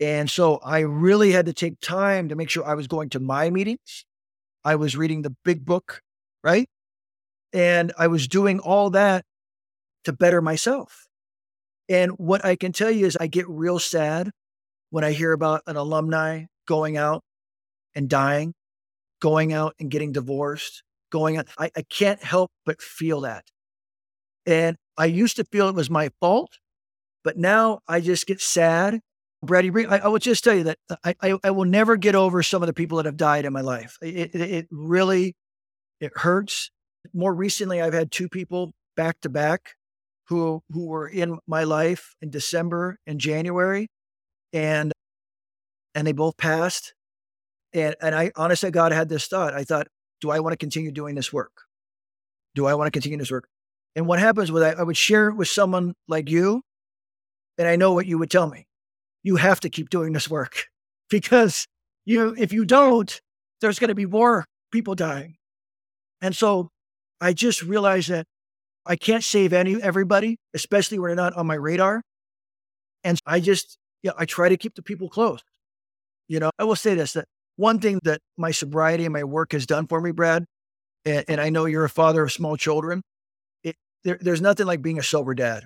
[0.00, 3.20] And so I really had to take time to make sure I was going to
[3.20, 4.04] my meetings.
[4.64, 6.02] I was reading the big book,
[6.44, 6.68] right?
[7.52, 9.24] And I was doing all that
[10.04, 11.08] to better myself.
[11.88, 14.30] And what I can tell you is I get real sad
[14.90, 17.22] when I hear about an alumni going out
[17.94, 18.54] and dying,
[19.20, 20.82] going out and getting divorced,
[21.12, 21.44] going on.
[21.58, 23.44] I, I can't help but feel that.
[24.46, 26.58] And I used to feel it was my fault,
[27.22, 29.00] but now I just get sad
[29.42, 32.44] Brady, I, I would just tell you that I, I, I, will never get over
[32.44, 33.98] some of the people that have died in my life.
[34.00, 35.34] It, it, it really,
[36.00, 36.70] it hurts.
[37.12, 39.74] More recently, I've had two people back to back
[40.28, 43.88] who who were in my life in December and January,
[44.52, 44.92] and
[45.96, 46.94] and they both passed.
[47.74, 49.54] And and I honestly, God had this thought.
[49.54, 49.88] I thought,
[50.22, 51.52] do I want to continue doing this work?
[52.54, 53.48] Do I want to continue this work?
[53.94, 56.62] And what happens with I, I would share it with someone like you,
[57.58, 58.66] and I know what you would tell me
[59.22, 60.66] you have to keep doing this work
[61.10, 61.66] because
[62.04, 63.20] you, if you don't,
[63.60, 65.36] there's going to be more people dying.
[66.20, 66.70] And so
[67.20, 68.26] I just realized that
[68.84, 72.02] I can't save any everybody, especially when they're not on my radar.
[73.04, 75.40] And I just, yeah, I try to keep the people close.
[76.28, 79.52] You know, I will say this that one thing that my sobriety and my work
[79.52, 80.44] has done for me, Brad,
[81.04, 83.02] and, and I know you're a father of small children.
[83.62, 85.64] It, there, there's nothing like being a sober dad,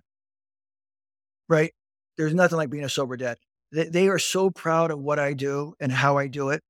[1.49, 1.73] right?
[2.17, 3.39] There's nothing like being a sober dad.
[3.73, 6.63] They, they are so proud of what I do and how I do it.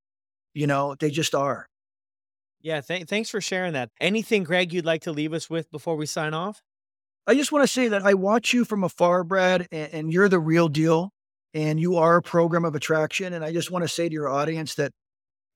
[0.55, 1.67] You know, they just are.
[2.61, 3.91] Yeah, th- thanks for sharing that.
[4.01, 6.61] Anything, Gregg, you'd like to leave us with before we sign off?
[7.27, 10.29] I just want to say that I watch you from afar, Brad, and, and you're
[10.29, 11.11] the real deal.
[11.55, 13.33] And you are a program of attraction.
[13.33, 14.93] And I just want to say to your audience that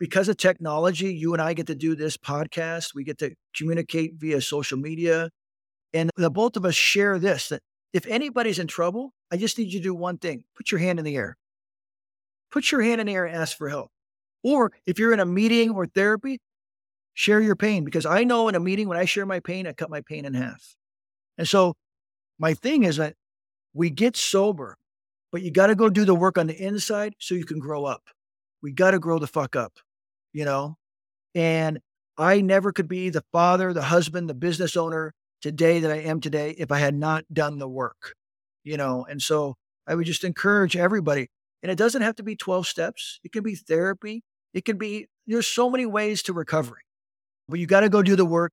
[0.01, 2.95] because of technology, you and I get to do this podcast.
[2.95, 5.29] We get to communicate via social media.
[5.93, 7.61] And the both of us share this that
[7.93, 10.99] if anybody's in trouble, I just need you to do one thing put your hand
[10.99, 11.37] in the air.
[12.51, 13.91] Put your hand in the air and ask for help.
[14.43, 16.39] Or if you're in a meeting or therapy,
[17.13, 19.73] share your pain because I know in a meeting when I share my pain, I
[19.73, 20.75] cut my pain in half.
[21.37, 21.75] And so
[22.39, 23.15] my thing is that
[23.75, 24.77] we get sober,
[25.31, 27.85] but you got to go do the work on the inside so you can grow
[27.85, 28.03] up.
[28.63, 29.75] We got to grow the fuck up,
[30.33, 30.77] you know?
[31.35, 31.81] And
[32.19, 36.21] I never could be the father, the husband, the business owner today that I am
[36.21, 38.15] today if I had not done the work,
[38.65, 39.07] you know?
[39.09, 39.57] And so
[39.87, 41.29] I would just encourage everybody.
[41.63, 44.23] And it doesn't have to be 12 steps, it can be therapy,
[44.55, 46.83] it can be, there's so many ways to recovery.
[47.49, 48.53] But you got to go do the work,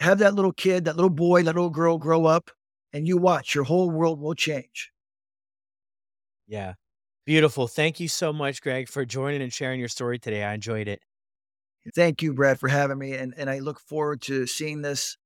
[0.00, 2.50] have that little kid, that little boy, that little girl grow up,
[2.92, 4.90] and you watch, your whole world will change.
[6.46, 6.74] Yeah.
[7.24, 7.66] Beautiful.
[7.68, 10.44] Thank you so much, Gregg, for joining and sharing your story today.
[10.44, 11.00] I enjoyed it.
[11.94, 13.14] Thank you, Brad, for having me.
[13.14, 15.16] And, and I look forward to seeing this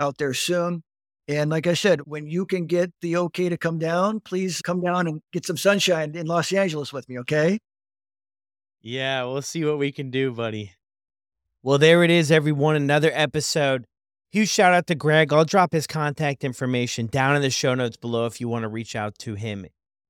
[0.00, 0.82] out there soon.
[1.26, 4.80] And like I said, when you can get the okay to come down, please come
[4.80, 7.58] down and get some sunshine in Los Angeles with me, okay?
[8.82, 10.72] Yeah, we'll see what we can do, buddy.
[11.62, 12.76] Well, there it is, everyone.
[12.76, 13.86] Another episode.
[14.30, 15.32] Huge shout out to Gregg.
[15.32, 18.68] I'll drop his contact information down in the show notes below if you want to
[18.68, 19.64] reach out to him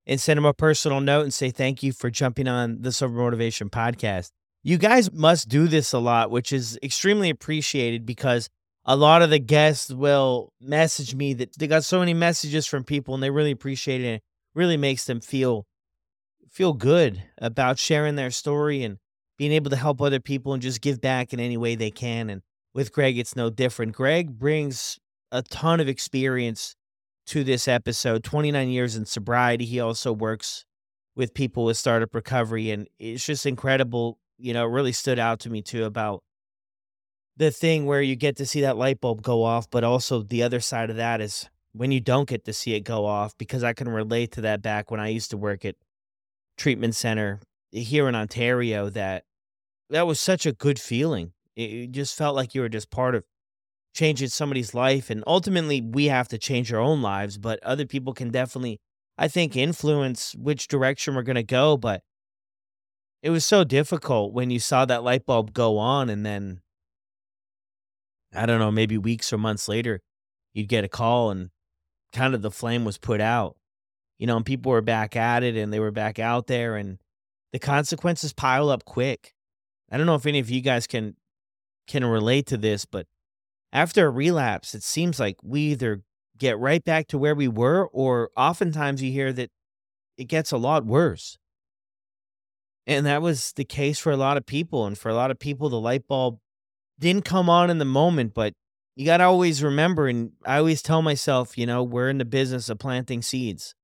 [0.06, 3.14] and send him a personal note and say thank you for jumping on the Sober
[3.14, 4.30] Motivation podcast.
[4.62, 8.48] You guys must do this a lot, which is extremely appreciated because
[8.84, 12.84] a lot of the guests will message me that they got so many messages from
[12.84, 14.06] people and they really appreciate it.
[14.06, 14.22] And it
[14.54, 15.66] really makes them feel
[16.50, 18.98] feel good about sharing their story and
[19.36, 22.30] being able to help other people and just give back in any way they can.
[22.30, 22.42] And
[22.72, 23.92] with Gregg, it's no different.
[23.92, 24.98] Gregg brings
[25.32, 26.76] a ton of experience
[27.26, 29.64] to this episode 29 years in sobriety.
[29.64, 30.64] He also works
[31.16, 32.70] with people with startup recovery.
[32.70, 34.18] And it's just incredible.
[34.38, 36.22] You know, it really stood out to me too about
[37.36, 40.42] the thing where you get to see that light bulb go off, but also the
[40.42, 43.64] other side of that is when you don't get to see it go off, because
[43.64, 45.74] I can relate to that back when I used to work at
[46.56, 47.40] treatment center
[47.72, 49.24] here in Ontario that
[49.90, 51.32] that was such a good feeling.
[51.56, 53.24] It, just felt like you were just part of
[53.94, 58.12] changing somebody's life and ultimately we have to change our own lives, but other people
[58.12, 58.80] can definitely
[59.16, 62.02] I think influence which direction we're going to go, but
[63.22, 66.60] it was so difficult when you saw that light bulb go on and then
[68.34, 70.00] I don't know, maybe weeks or months later,
[70.52, 71.50] you'd get a call and
[72.12, 73.56] kind of the flame was put out.
[74.18, 76.98] You know, and people were back at it and they were back out there and
[77.52, 79.32] the consequences pile up quick.
[79.90, 81.16] I don't know if any of you guys can
[81.86, 83.06] can relate to this, but
[83.74, 86.02] after a relapse, it seems like we either
[86.38, 89.50] get right back to where we were or oftentimes you hear that
[90.16, 91.36] it gets a lot worse.
[92.86, 95.40] And that was the case for a lot of people and for a lot of
[95.40, 96.38] people the light bulb
[97.00, 98.54] didn't come on in the moment, but
[98.94, 102.24] you got to always remember, and I always tell myself, you know, we're in the
[102.24, 103.74] business of planting seeds.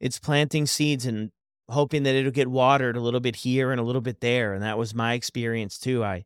[0.00, 1.32] It's planting seeds and
[1.68, 4.54] hoping that it'll get watered a little bit here and a little bit there.
[4.54, 6.02] And that was my experience too.
[6.02, 6.24] I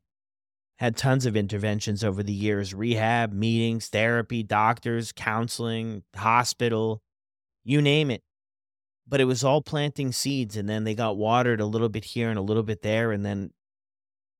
[0.81, 7.03] had tons of interventions over the years rehab, meetings, therapy, doctors, counseling, hospital,
[7.62, 8.22] you name it.
[9.07, 12.31] But it was all planting seeds, and then they got watered a little bit here
[12.31, 13.12] and a little bit there.
[13.12, 13.51] And then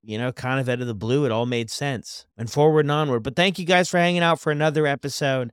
[0.03, 2.93] you know, kind of out of the blue, it all made sense and forward and
[2.93, 3.22] onward.
[3.22, 5.51] But thank you guys for hanging out for another episode.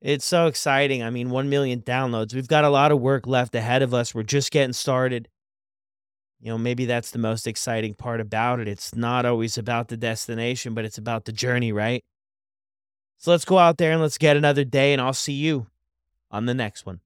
[0.00, 1.02] It's so exciting.
[1.02, 2.34] I mean, 1 million downloads.
[2.34, 4.14] We've got a lot of work left ahead of us.
[4.14, 5.28] We're just getting started.
[6.44, 8.68] You know, maybe that's the most exciting part about it.
[8.68, 12.04] It's not always about the destination, but it's about the journey, right?
[13.16, 15.68] So let's go out there and let's get another day, and I'll see you
[16.30, 17.00] on the next one.